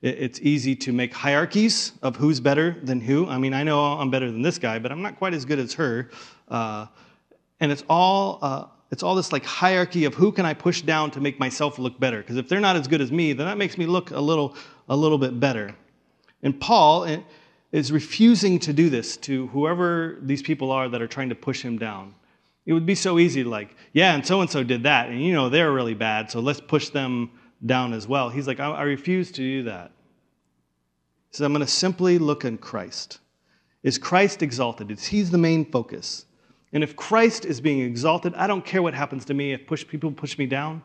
It's 0.00 0.40
easy 0.40 0.74
to 0.76 0.92
make 0.92 1.14
hierarchies 1.14 1.92
of 2.02 2.16
who's 2.16 2.40
better 2.40 2.76
than 2.82 3.00
who. 3.00 3.28
I 3.28 3.38
mean, 3.38 3.54
I 3.54 3.62
know 3.62 3.78
I'm 3.78 4.10
better 4.10 4.32
than 4.32 4.42
this 4.42 4.58
guy, 4.58 4.80
but 4.80 4.90
I'm 4.90 5.02
not 5.02 5.16
quite 5.16 5.32
as 5.32 5.44
good 5.44 5.60
as 5.60 5.74
her. 5.74 6.10
Uh, 6.48 6.86
and 7.60 7.70
it's 7.70 7.84
all 7.88 8.40
uh, 8.42 8.64
it's 8.92 9.02
all 9.02 9.14
this 9.14 9.32
like 9.32 9.44
hierarchy 9.44 10.04
of 10.04 10.14
who 10.14 10.30
can 10.30 10.44
I 10.44 10.52
push 10.52 10.82
down 10.82 11.10
to 11.12 11.20
make 11.20 11.40
myself 11.40 11.78
look 11.78 11.98
better. 11.98 12.18
Because 12.18 12.36
if 12.36 12.46
they're 12.46 12.60
not 12.60 12.76
as 12.76 12.86
good 12.86 13.00
as 13.00 13.10
me, 13.10 13.32
then 13.32 13.46
that 13.46 13.56
makes 13.56 13.78
me 13.78 13.86
look 13.86 14.10
a 14.10 14.20
little 14.20 14.54
a 14.88 14.94
little 14.94 15.16
bit 15.16 15.40
better. 15.40 15.74
And 16.42 16.60
Paul 16.60 17.06
eh, 17.06 17.20
is 17.72 17.90
refusing 17.90 18.58
to 18.60 18.72
do 18.74 18.90
this 18.90 19.16
to 19.18 19.46
whoever 19.48 20.18
these 20.20 20.42
people 20.42 20.70
are 20.70 20.90
that 20.90 21.00
are 21.00 21.06
trying 21.06 21.30
to 21.30 21.34
push 21.34 21.62
him 21.62 21.78
down. 21.78 22.14
It 22.66 22.74
would 22.74 22.84
be 22.84 22.94
so 22.94 23.18
easy 23.18 23.42
like, 23.42 23.74
yeah, 23.94 24.14
and 24.14 24.26
so 24.26 24.42
and 24.42 24.50
so 24.50 24.62
did 24.62 24.82
that, 24.82 25.08
and 25.08 25.24
you 25.24 25.32
know 25.32 25.48
they're 25.48 25.72
really 25.72 25.94
bad, 25.94 26.30
so 26.30 26.40
let's 26.40 26.60
push 26.60 26.90
them 26.90 27.30
down 27.64 27.94
as 27.94 28.06
well. 28.06 28.28
He's 28.28 28.46
like, 28.46 28.60
I, 28.60 28.70
I 28.70 28.82
refuse 28.82 29.32
to 29.32 29.40
do 29.40 29.62
that. 29.64 29.90
He 31.30 31.36
says, 31.36 31.46
I'm 31.46 31.54
going 31.54 31.64
to 31.64 31.72
simply 31.72 32.18
look 32.18 32.44
in 32.44 32.58
Christ. 32.58 33.20
Is 33.82 33.96
Christ 33.96 34.42
exalted? 34.42 34.90
Is 34.90 35.06
He's 35.06 35.30
the 35.30 35.38
main 35.38 35.64
focus? 35.64 36.26
And 36.72 36.82
if 36.82 36.96
Christ 36.96 37.44
is 37.44 37.60
being 37.60 37.80
exalted, 37.80 38.34
I 38.34 38.46
don't 38.46 38.64
care 38.64 38.82
what 38.82 38.94
happens 38.94 39.24
to 39.26 39.34
me 39.34 39.52
if 39.52 39.66
push, 39.66 39.86
people 39.86 40.10
push 40.10 40.38
me 40.38 40.46
down. 40.46 40.82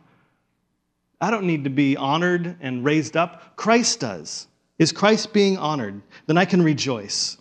I 1.20 1.32
don't 1.32 1.46
need 1.46 1.64
to 1.64 1.70
be 1.70 1.96
honored 1.98 2.58
and 2.62 2.84
raised 2.84 3.18
up. 3.18 3.56
Christ 3.56 4.02
does. 4.02 4.48
Is 4.78 4.92
Christ 4.92 5.34
being 5.34 5.58
honored? 5.58 6.02
Then 6.28 6.38
I 6.38 6.46
can 6.46 6.62
rejoice. 6.62 7.38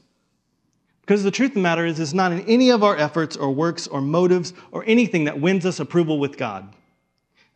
Because 1.02 1.22
the 1.22 1.30
truth 1.30 1.50
of 1.50 1.54
the 1.54 1.60
matter 1.60 1.86
is, 1.86 2.00
it's 2.00 2.12
not 2.12 2.32
in 2.32 2.40
any 2.42 2.70
of 2.70 2.82
our 2.82 2.96
efforts 2.96 3.36
or 3.36 3.52
works 3.52 3.86
or 3.86 4.00
motives 4.00 4.54
or 4.72 4.82
anything 4.86 5.24
that 5.24 5.40
wins 5.40 5.66
us 5.66 5.78
approval 5.78 6.18
with 6.18 6.36
God. 6.36 6.74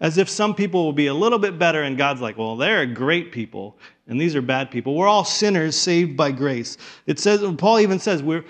As 0.01 0.19
if 0.19 0.29
some 0.29 0.55
people 0.55 0.85
will 0.85 0.93
be 0.93 1.09
a 1.09 1.15
little 1.15 1.39
bit 1.39 1.59
better, 1.59 1.83
and 1.83 1.99
God's 1.99 2.21
like, 2.21 2.39
well, 2.39 2.57
they're 2.57 2.87
great 2.87 3.33
people, 3.33 3.77
and 4.07 4.21
these 4.21 4.35
are 4.35 4.41
bad 4.41 4.71
people. 4.71 4.95
We're 4.95 5.09
all 5.09 5.25
sinners 5.25 5.77
saved 5.77 6.17
by 6.17 6.31
grace. 6.31 6.79
It 7.07 7.19
says, 7.19 7.43
Paul 7.59 7.81
even 7.81 7.99
says, 7.99 8.23
we're, 8.23 8.45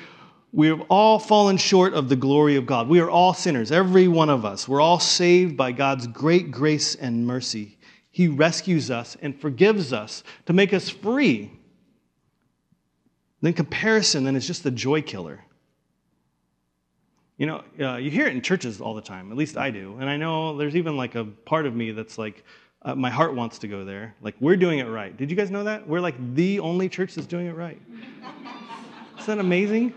we've 0.53 0.81
all 0.89 1.19
fallen 1.19 1.57
short 1.57 1.95
of 1.95 2.09
the 2.09 2.17
glory 2.17 2.57
of 2.57 2.67
God. 2.67 2.89
We 2.89 3.01
are 3.01 3.11
all 3.11 3.35
sinners, 3.35 3.73
every 3.73 4.09
one 4.09 4.31
of 4.31 4.45
us. 4.45 4.67
We're 4.69 4.81
all 4.81 5.01
saved 5.01 5.57
by 5.57 5.73
God's 5.73 6.07
great 6.07 6.51
grace 6.51 6.95
and 6.95 7.27
mercy. 7.27 7.79
He 8.11 8.29
rescues 8.29 8.91
us 8.91 9.17
and 9.23 9.41
forgives 9.41 9.93
us 9.93 10.25
to 10.47 10.53
make 10.53 10.73
us 10.73 10.89
free 10.89 11.53
then 13.41 13.53
comparison, 13.53 14.25
then, 14.25 14.37
is 14.37 14.47
just 14.47 14.63
the 14.63 14.71
joy 14.71 15.03
killer. 15.03 15.45
You 17.39 17.47
know, 17.47 17.65
uh, 17.81 17.97
you 17.97 18.11
hear 18.11 18.27
it 18.27 18.35
in 18.35 18.43
churches 18.43 18.81
all 18.81 18.95
the 18.95 19.01
time, 19.01 19.31
at 19.33 19.39
least 19.39 19.57
I 19.57 19.71
do. 19.71 19.97
And 19.99 20.11
I 20.11 20.19
know 20.19 20.59
there's 20.59 20.77
even 20.77 20.97
like 20.97 21.15
a 21.15 21.25
part 21.25 21.65
of 21.65 21.75
me 21.75 21.91
that's 21.93 22.19
like, 22.19 22.45
uh, 22.83 22.95
my 22.95 23.09
heart 23.09 23.35
wants 23.35 23.59
to 23.61 23.69
go 23.69 23.85
there. 23.85 24.15
Like, 24.21 24.35
we're 24.41 24.57
doing 24.57 24.79
it 24.79 24.85
right. 24.85 25.17
Did 25.17 25.31
you 25.31 25.37
guys 25.37 25.51
know 25.51 25.65
that? 25.65 25.87
We're 25.87 26.01
like 26.01 26.35
the 26.35 26.61
only 26.61 26.89
church 26.89 27.15
that's 27.15 27.27
doing 27.27 27.47
it 27.47 27.55
right. 27.55 27.81
Isn't 29.19 29.27
that 29.27 29.39
amazing? 29.39 29.95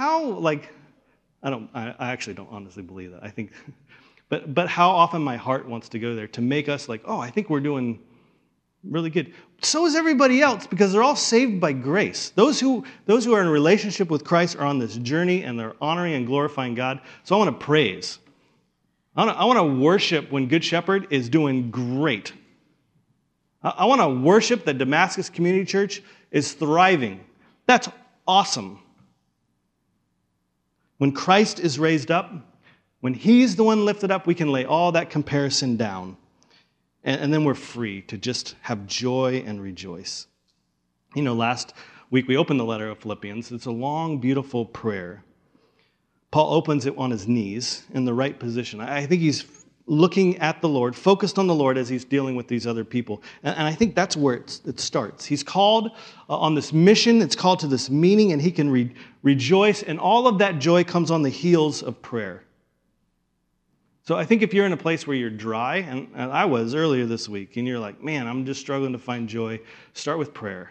How, 0.00 0.24
like, 0.24 0.70
I 1.42 1.50
don't, 1.50 1.68
I, 1.74 1.94
actually 1.98 2.32
don't 2.32 2.48
honestly 2.50 2.82
believe 2.82 3.10
that. 3.10 3.22
I 3.22 3.28
think, 3.28 3.52
but, 4.30 4.54
but 4.54 4.66
how 4.66 4.88
often 4.88 5.20
my 5.20 5.36
heart 5.36 5.68
wants 5.68 5.90
to 5.90 5.98
go 5.98 6.14
there 6.14 6.26
to 6.28 6.40
make 6.40 6.70
us 6.70 6.88
like, 6.88 7.02
oh, 7.04 7.18
I 7.18 7.28
think 7.28 7.50
we're 7.50 7.60
doing 7.60 8.00
really 8.82 9.10
good. 9.10 9.34
So 9.60 9.84
is 9.84 9.94
everybody 9.94 10.40
else 10.40 10.66
because 10.66 10.94
they're 10.94 11.02
all 11.02 11.16
saved 11.16 11.60
by 11.60 11.74
grace. 11.74 12.30
Those 12.30 12.58
who, 12.58 12.82
those 13.04 13.26
who 13.26 13.34
are 13.34 13.42
in 13.42 13.48
relationship 13.50 14.10
with 14.10 14.24
Christ 14.24 14.56
are 14.56 14.64
on 14.64 14.78
this 14.78 14.96
journey 14.96 15.42
and 15.42 15.60
they're 15.60 15.76
honoring 15.82 16.14
and 16.14 16.26
glorifying 16.26 16.74
God. 16.74 17.02
So 17.24 17.34
I 17.34 17.38
want 17.38 17.60
to 17.60 17.62
praise. 17.62 18.20
I 19.14 19.44
want 19.44 19.58
to, 19.58 19.64
worship 19.64 20.32
when 20.32 20.46
Good 20.46 20.64
Shepherd 20.64 21.08
is 21.10 21.28
doing 21.28 21.70
great. 21.70 22.32
I 23.62 23.84
want 23.84 24.00
to 24.00 24.08
worship 24.08 24.64
that 24.64 24.78
Damascus 24.78 25.28
Community 25.28 25.66
Church 25.66 26.02
is 26.30 26.54
thriving. 26.54 27.20
That's 27.66 27.90
awesome. 28.26 28.80
When 31.00 31.12
Christ 31.12 31.60
is 31.60 31.78
raised 31.78 32.10
up, 32.10 32.30
when 33.00 33.14
He's 33.14 33.56
the 33.56 33.64
one 33.64 33.86
lifted 33.86 34.10
up, 34.10 34.26
we 34.26 34.34
can 34.34 34.52
lay 34.52 34.66
all 34.66 34.92
that 34.92 35.08
comparison 35.08 35.78
down. 35.78 36.18
And, 37.04 37.22
and 37.22 37.32
then 37.32 37.42
we're 37.42 37.54
free 37.54 38.02
to 38.02 38.18
just 38.18 38.54
have 38.60 38.86
joy 38.86 39.42
and 39.46 39.62
rejoice. 39.62 40.26
You 41.14 41.22
know, 41.22 41.32
last 41.32 41.72
week 42.10 42.28
we 42.28 42.36
opened 42.36 42.60
the 42.60 42.66
letter 42.66 42.90
of 42.90 42.98
Philippians. 42.98 43.50
It's 43.50 43.64
a 43.64 43.70
long, 43.70 44.18
beautiful 44.18 44.66
prayer. 44.66 45.24
Paul 46.30 46.52
opens 46.52 46.84
it 46.84 46.98
on 46.98 47.10
his 47.10 47.26
knees 47.26 47.84
in 47.94 48.04
the 48.04 48.12
right 48.12 48.38
position. 48.38 48.82
I 48.82 49.06
think 49.06 49.22
he's 49.22 49.40
looking 49.90 50.38
at 50.38 50.60
the 50.60 50.68
Lord, 50.68 50.94
focused 50.94 51.36
on 51.36 51.48
the 51.48 51.54
Lord 51.54 51.76
as 51.76 51.88
he's 51.88 52.04
dealing 52.04 52.36
with 52.36 52.46
these 52.46 52.64
other 52.64 52.84
people. 52.84 53.24
And, 53.42 53.56
and 53.56 53.66
I 53.66 53.72
think 53.72 53.96
that's 53.96 54.16
where 54.16 54.36
it 54.36 54.78
starts. 54.78 55.24
He's 55.24 55.42
called 55.42 55.90
uh, 56.28 56.38
on 56.38 56.54
this 56.54 56.72
mission, 56.72 57.20
it's 57.20 57.34
called 57.34 57.58
to 57.60 57.66
this 57.66 57.90
meaning, 57.90 58.30
and 58.30 58.40
he 58.40 58.52
can 58.52 58.70
re- 58.70 58.94
rejoice. 59.24 59.82
And 59.82 59.98
all 59.98 60.28
of 60.28 60.38
that 60.38 60.60
joy 60.60 60.84
comes 60.84 61.10
on 61.10 61.22
the 61.22 61.28
heels 61.28 61.82
of 61.82 62.00
prayer. 62.02 62.44
So 64.04 64.14
I 64.16 64.24
think 64.24 64.42
if 64.42 64.54
you're 64.54 64.64
in 64.64 64.72
a 64.72 64.76
place 64.76 65.08
where 65.08 65.16
you're 65.16 65.28
dry, 65.28 65.78
and, 65.78 66.08
and 66.14 66.30
I 66.30 66.44
was 66.44 66.72
earlier 66.72 67.04
this 67.04 67.28
week, 67.28 67.56
and 67.56 67.66
you're 67.66 67.80
like, 67.80 68.00
man, 68.00 68.28
I'm 68.28 68.46
just 68.46 68.60
struggling 68.60 68.92
to 68.92 68.98
find 68.98 69.28
joy, 69.28 69.58
start 69.92 70.18
with 70.20 70.32
prayer. 70.32 70.70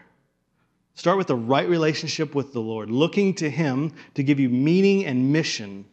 Start 0.95 1.17
with 1.17 1.27
the 1.27 1.35
right 1.35 1.67
relationship 1.67 2.35
with 2.35 2.53
the 2.53 2.61
Lord, 2.61 2.89
looking 2.89 3.33
to 3.35 3.49
Him 3.49 3.93
to 4.13 4.23
give 4.23 4.39
you 4.39 4.47
meaning 4.47 5.05
and 5.05 5.33
mission 5.33 5.85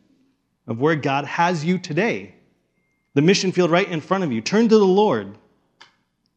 of 0.69 0.81
where 0.81 0.95
God 0.95 1.25
has 1.25 1.65
you 1.65 1.79
today. 1.79 2.36
The 3.17 3.23
mission 3.23 3.51
field 3.51 3.71
right 3.71 3.89
in 3.89 4.01
front 4.01 4.23
of 4.23 4.31
you. 4.31 4.41
Turn 4.41 4.69
to 4.69 4.79
the 4.79 4.85
Lord. 4.85 5.37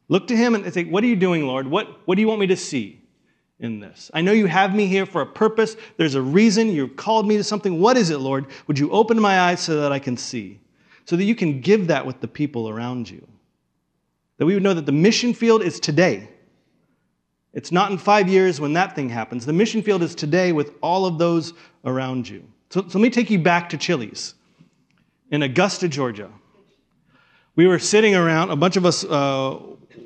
Look 0.07 0.27
to 0.27 0.35
Him 0.35 0.55
and 0.55 0.73
say, 0.73 0.85
What 0.85 1.03
are 1.03 1.07
you 1.07 1.15
doing, 1.15 1.45
Lord? 1.45 1.67
What, 1.67 2.07
what 2.07 2.15
do 2.15 2.21
you 2.21 2.27
want 2.27 2.39
me 2.39 2.47
to 2.47 2.57
see 2.57 3.01
in 3.59 3.79
this? 3.79 4.09
I 4.13 4.21
know 4.21 4.31
you 4.31 4.47
have 4.47 4.73
me 4.73 4.87
here 4.87 5.05
for 5.05 5.21
a 5.21 5.25
purpose. 5.25 5.75
There's 5.97 6.15
a 6.15 6.21
reason. 6.21 6.69
You've 6.69 6.95
called 6.95 7.27
me 7.27 7.37
to 7.37 7.43
something. 7.43 7.79
What 7.79 7.97
is 7.97 8.09
it, 8.09 8.17
Lord? 8.17 8.47
Would 8.67 8.79
you 8.79 8.89
open 8.91 9.19
my 9.19 9.39
eyes 9.41 9.59
so 9.59 9.81
that 9.81 9.91
I 9.91 9.99
can 9.99 10.17
see? 10.17 10.59
so 11.09 11.15
that 11.15 11.23
you 11.23 11.33
can 11.33 11.59
give 11.59 11.87
that 11.87 12.05
with 12.05 12.21
the 12.21 12.27
people 12.27 12.69
around 12.69 13.09
you. 13.09 13.27
That 14.37 14.45
we 14.45 14.53
would 14.53 14.61
know 14.61 14.75
that 14.75 14.85
the 14.85 14.91
mission 14.91 15.33
field 15.33 15.63
is 15.63 15.79
today. 15.79 16.29
It's 17.51 17.71
not 17.71 17.89
in 17.89 17.97
five 17.97 18.29
years 18.29 18.61
when 18.61 18.73
that 18.73 18.93
thing 18.93 19.09
happens. 19.09 19.43
The 19.43 19.51
mission 19.51 19.81
field 19.81 20.03
is 20.03 20.13
today 20.13 20.51
with 20.51 20.71
all 20.83 21.07
of 21.07 21.17
those 21.17 21.53
around 21.83 22.29
you. 22.29 22.47
So, 22.69 22.81
so 22.81 22.99
let 22.99 23.01
me 23.01 23.09
take 23.09 23.31
you 23.31 23.39
back 23.39 23.69
to 23.69 23.77
Chili's 23.77 24.35
in 25.31 25.41
Augusta, 25.41 25.87
Georgia. 25.87 26.29
We 27.59 27.67
were 27.67 27.77
sitting 27.77 28.15
around, 28.15 28.51
a 28.51 28.55
bunch 28.55 28.77
of 28.77 28.85
us 28.85 29.03
uh, 29.03 29.59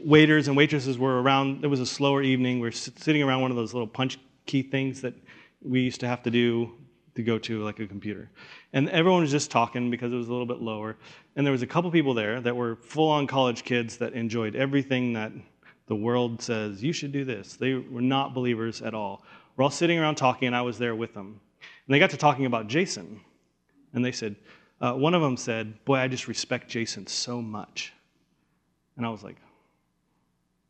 waiters 0.03 0.47
and 0.47 0.57
waitresses 0.57 0.97
were 0.97 1.21
around. 1.21 1.63
It 1.63 1.67
was 1.67 1.79
a 1.79 1.85
slower 1.85 2.23
evening. 2.23 2.59
We 2.59 2.67
were 2.67 2.71
sitting 2.71 3.21
around 3.21 3.43
one 3.43 3.51
of 3.51 3.57
those 3.57 3.75
little 3.75 3.85
punch 3.85 4.17
key 4.47 4.63
things 4.63 5.01
that 5.01 5.13
we 5.61 5.81
used 5.81 5.99
to 5.99 6.07
have 6.07 6.23
to 6.23 6.31
do 6.31 6.71
to 7.13 7.21
go 7.21 7.37
to 7.37 7.63
like 7.63 7.79
a 7.79 7.85
computer. 7.85 8.31
And 8.73 8.89
everyone 8.89 9.21
was 9.21 9.29
just 9.29 9.51
talking 9.51 9.91
because 9.91 10.11
it 10.11 10.15
was 10.15 10.29
a 10.29 10.31
little 10.31 10.47
bit 10.47 10.61
lower. 10.61 10.97
And 11.35 11.45
there 11.45 11.51
was 11.51 11.61
a 11.61 11.67
couple 11.67 11.91
people 11.91 12.15
there 12.15 12.41
that 12.41 12.55
were 12.55 12.77
full 12.77 13.11
on 13.11 13.27
college 13.27 13.63
kids 13.63 13.97
that 13.97 14.13
enjoyed 14.13 14.55
everything 14.55 15.13
that 15.13 15.31
the 15.85 15.95
world 15.95 16.41
says, 16.41 16.81
you 16.81 16.91
should 16.91 17.11
do 17.11 17.23
this. 17.23 17.55
They 17.55 17.75
were 17.75 18.01
not 18.01 18.33
believers 18.33 18.81
at 18.81 18.95
all. 18.95 19.23
We're 19.57 19.65
all 19.65 19.69
sitting 19.69 19.99
around 19.99 20.15
talking, 20.15 20.47
and 20.47 20.55
I 20.55 20.63
was 20.63 20.79
there 20.79 20.95
with 20.95 21.13
them. 21.13 21.39
And 21.85 21.93
they 21.93 21.99
got 21.99 22.09
to 22.09 22.17
talking 22.17 22.47
about 22.47 22.65
Jason. 22.65 23.21
And 23.93 24.03
they 24.03 24.11
said, 24.11 24.37
uh, 24.84 24.93
one 24.93 25.13
of 25.13 25.22
them 25.22 25.38
said, 25.38 25.84
Boy, 25.86 25.96
I 25.96 26.10
just 26.10 26.28
respect 26.28 26.67
Jason 26.67 27.08
so 27.08 27.41
much. 27.41 27.93
And 28.98 29.06
I 29.06 29.10
was 29.10 29.24
like, 29.24 29.38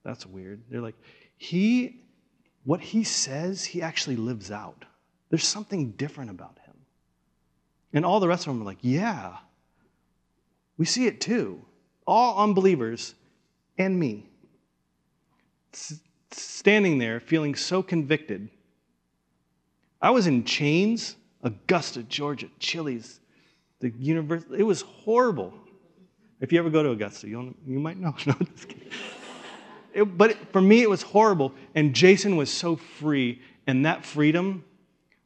That's 0.04 0.26
weird. 0.26 0.62
They're 0.70 0.82
like, 0.82 0.96
He, 1.36 2.04
what 2.64 2.80
he 2.80 3.04
says, 3.04 3.66
he 3.66 3.82
actually 3.82 4.16
lives 4.16 4.52
out. 4.52 4.86
There's 5.32 5.48
something 5.48 5.94
different 5.94 6.30
about 6.30 6.60
him. 6.60 6.76
And 7.92 8.06
all 8.06 8.20
the 8.20 8.28
rest 8.28 8.46
of 8.46 8.54
them 8.54 8.62
are 8.62 8.66
like, 8.66 8.78
yeah, 8.82 9.38
we 10.78 10.86
see 10.86 11.08
it 11.08 11.20
too. 11.20 11.66
All 12.06 12.44
unbelievers 12.44 13.16
and 13.80 14.00
me. 14.00 14.30
S- 15.74 16.02
standing 16.32 17.00
there 17.00 17.20
feeling 17.20 17.56
so 17.56 17.82
convicted. 17.82 18.50
I 20.02 20.12
was 20.12 20.28
in 20.28 20.44
chains, 20.44 21.16
Augusta, 21.42 22.04
Georgia, 22.04 22.48
Chili's, 22.60 23.20
the 23.84 23.94
university. 24.00 24.56
It 24.58 24.64
was 24.64 24.82
horrible. 24.82 25.54
If 26.40 26.52
you 26.52 26.60
ever 26.60 26.70
go 26.70 26.82
to 26.84 26.92
Augusta, 26.92 27.28
you 27.28 27.54
you 27.68 27.80
might 27.80 27.98
know. 27.98 28.16
No, 28.26 28.36
it, 29.94 30.18
but 30.18 30.36
for 30.52 30.60
me, 30.60 30.82
it 30.82 30.90
was 30.90 31.04
horrible. 31.04 31.54
And 31.76 31.94
Jason 31.94 32.36
was 32.36 32.50
so 32.50 32.76
free, 32.76 33.42
and 33.68 33.86
that 33.86 34.04
freedom 34.04 34.64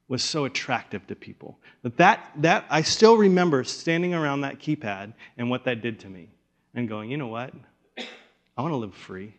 was 0.09 0.23
so 0.23 0.43
attractive 0.43 1.07
to 1.07 1.15
people. 1.15 1.57
That, 1.83 1.97
that, 1.97 2.31
that 2.37 2.65
I 2.69 2.81
still 2.81 3.15
remember 3.15 3.63
standing 3.63 4.13
around 4.13 4.41
that 4.41 4.59
keypad 4.59 5.13
and 5.37 5.49
what 5.49 5.63
that 5.65 5.81
did 5.81 6.01
to 6.01 6.09
me 6.09 6.29
and 6.75 6.87
going, 6.87 7.09
you 7.09 7.15
know 7.15 7.27
what? 7.27 7.53
I 8.57 8.61
want 8.61 8.73
to 8.73 8.77
live 8.77 8.93
free. 8.93 9.33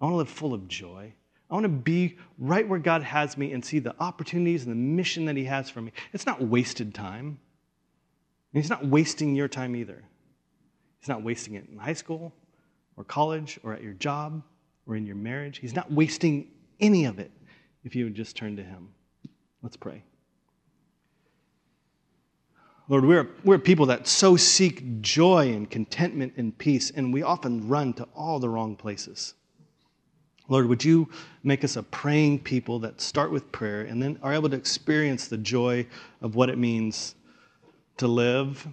I 0.00 0.04
want 0.04 0.12
to 0.12 0.18
live 0.18 0.28
full 0.28 0.54
of 0.54 0.68
joy. 0.68 1.12
I 1.50 1.54
want 1.54 1.64
to 1.64 1.68
be 1.68 2.16
right 2.38 2.68
where 2.68 2.78
God 2.78 3.02
has 3.02 3.36
me 3.36 3.52
and 3.52 3.64
see 3.64 3.80
the 3.80 3.94
opportunities 3.98 4.64
and 4.64 4.70
the 4.70 4.76
mission 4.76 5.24
that 5.24 5.36
He 5.36 5.44
has 5.44 5.68
for 5.68 5.80
me. 5.80 5.92
It's 6.12 6.26
not 6.26 6.42
wasted 6.42 6.94
time. 6.94 7.38
And 8.52 8.62
He's 8.62 8.70
not 8.70 8.86
wasting 8.86 9.34
your 9.34 9.48
time 9.48 9.76
either. 9.76 10.02
He's 10.98 11.08
not 11.08 11.22
wasting 11.22 11.54
it 11.54 11.66
in 11.70 11.78
high 11.78 11.92
school 11.92 12.34
or 12.96 13.04
college 13.04 13.58
or 13.62 13.72
at 13.72 13.82
your 13.82 13.92
job 13.94 14.42
or 14.86 14.96
in 14.96 15.06
your 15.06 15.16
marriage. 15.16 15.58
He's 15.58 15.74
not 15.74 15.90
wasting 15.92 16.50
any 16.80 17.04
of 17.04 17.18
it 17.18 17.30
if 17.84 17.94
you 17.94 18.04
would 18.04 18.14
just 18.14 18.36
turn 18.36 18.56
to 18.56 18.62
Him. 18.62 18.88
Let's 19.62 19.76
pray. 19.76 20.02
Lord, 22.88 23.04
we're, 23.04 23.28
we're 23.44 23.58
people 23.58 23.86
that 23.86 24.08
so 24.08 24.36
seek 24.36 25.02
joy 25.02 25.52
and 25.52 25.70
contentment 25.70 26.32
and 26.38 26.56
peace, 26.56 26.90
and 26.90 27.12
we 27.12 27.22
often 27.22 27.68
run 27.68 27.92
to 27.94 28.08
all 28.14 28.38
the 28.38 28.48
wrong 28.48 28.76
places. 28.76 29.34
Lord, 30.48 30.66
would 30.66 30.82
you 30.82 31.10
make 31.42 31.64
us 31.64 31.76
a 31.76 31.82
praying 31.82 32.38
people 32.40 32.78
that 32.78 33.02
start 33.02 33.30
with 33.30 33.52
prayer 33.52 33.82
and 33.82 34.02
then 34.02 34.18
are 34.22 34.32
able 34.32 34.48
to 34.48 34.56
experience 34.56 35.28
the 35.28 35.36
joy 35.36 35.86
of 36.22 36.34
what 36.34 36.48
it 36.48 36.56
means 36.56 37.14
to 37.98 38.08
live 38.08 38.66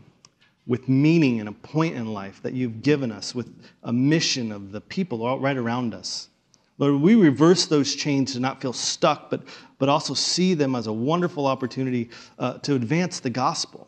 with 0.68 0.90
meaning 0.90 1.40
and 1.40 1.50
a 1.50 1.52
point 1.52 1.96
in 1.96 2.12
life 2.12 2.42
that 2.42 2.54
you've 2.54 2.82
given 2.82 3.12
us, 3.12 3.36
with 3.36 3.54
a 3.84 3.94
mission 3.94 4.52
of 4.52 4.72
the 4.72 4.82
people 4.82 5.40
right 5.40 5.58
around 5.58 5.94
us. 5.94 6.30
Lord, 6.78 7.02
we 7.02 7.16
reverse 7.16 7.68
those 7.68 7.96
chains 7.96 8.34
to 8.34 8.40
not 8.40 8.62
feel 8.62 8.74
stuck, 8.74 9.30
but, 9.30 9.44
but 9.78 9.90
also 9.90 10.14
see 10.14 10.54
them 10.54 10.76
as 10.76 10.88
a 10.88 10.94
wonderful 10.94 11.46
opportunity 11.46 12.10
uh, 12.40 12.58
to 12.60 12.76
advance 12.76 13.20
the 13.20 13.30
gospel, 13.30 13.88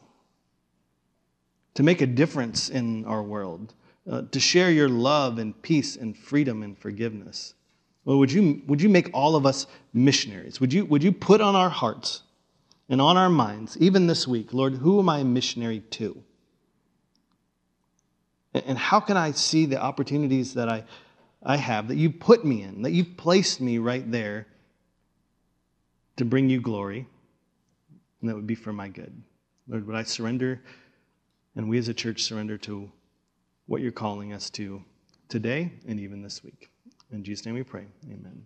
to 1.73 1.83
make 1.83 2.01
a 2.01 2.07
difference 2.07 2.69
in 2.69 3.03
our 3.05 3.23
world, 3.23 3.73
uh, 4.09 4.21
to 4.31 4.39
share 4.39 4.71
your 4.71 4.87
love 4.87 5.37
and 5.37 5.59
peace 5.61 5.97
and 5.97 6.15
freedom 6.15 6.63
and 6.63 6.77
forgiveness. 6.77 7.55
Well, 8.05 8.19
would 8.19 8.31
you, 8.31 8.61
would 8.67 8.81
you 8.81 8.87
make 8.87 9.09
all 9.13 9.35
of 9.35 9.45
us 9.45 9.67
missionaries? 9.93 10.61
Would 10.61 10.71
you, 10.71 10.85
would 10.85 11.03
you 11.03 11.11
put 11.11 11.41
on 11.41 11.55
our 11.55 11.69
hearts 11.69 12.21
and 12.89 13.01
on 13.01 13.17
our 13.17 13.29
minds, 13.29 13.77
even 13.79 14.07
this 14.07 14.27
week, 14.27 14.53
Lord, 14.53 14.73
who 14.73 14.99
am 14.99 15.09
I 15.09 15.19
a 15.19 15.23
missionary 15.25 15.81
to? 15.91 16.23
And 18.53 18.77
how 18.77 18.99
can 18.99 19.17
I 19.17 19.31
see 19.31 19.65
the 19.65 19.79
opportunities 19.81 20.53
that 20.55 20.69
I, 20.69 20.83
I 21.43 21.57
have, 21.57 21.89
that 21.89 21.97
you 21.97 22.09
put 22.09 22.45
me 22.45 22.63
in, 22.63 22.81
that 22.83 22.91
you've 22.91 23.17
placed 23.17 23.61
me 23.61 23.77
right 23.77 24.09
there 24.09 24.47
to 26.15 26.25
bring 26.25 26.49
you 26.49 26.61
glory? 26.61 27.07
And 28.21 28.29
that 28.29 28.35
would 28.35 28.47
be 28.47 28.55
for 28.55 28.73
my 28.73 28.87
good. 28.87 29.21
Lord, 29.67 29.85
would 29.85 29.95
I 29.95 30.03
surrender, 30.03 30.61
and 31.55 31.69
we 31.69 31.77
as 31.77 31.87
a 31.89 31.93
church 31.93 32.23
surrender 32.23 32.57
to 32.59 32.89
what 33.67 33.81
you're 33.81 33.91
calling 33.91 34.33
us 34.33 34.49
to 34.51 34.81
today 35.27 35.71
and 35.87 35.99
even 35.99 36.21
this 36.21 36.43
week. 36.43 36.69
In 37.11 37.23
Jesus' 37.23 37.45
name 37.45 37.55
we 37.55 37.63
pray. 37.63 37.85
Amen. 38.05 38.45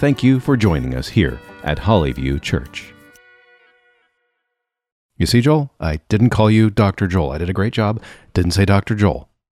thank 0.00 0.22
you 0.22 0.40
for 0.40 0.56
joining 0.56 0.94
us 0.94 1.08
here 1.08 1.38
at 1.62 1.76
Hollyview 1.76 2.40
Church. 2.40 2.94
You 5.18 5.26
see, 5.26 5.42
Joel, 5.42 5.70
I 5.78 6.00
didn't 6.08 6.30
call 6.30 6.50
you 6.50 6.70
Dr. 6.70 7.06
Joel. 7.06 7.32
I 7.32 7.38
did 7.38 7.50
a 7.50 7.52
great 7.52 7.74
job. 7.74 8.02
Didn't 8.32 8.52
say 8.52 8.64
Dr. 8.64 8.94
Joel. 8.94 9.29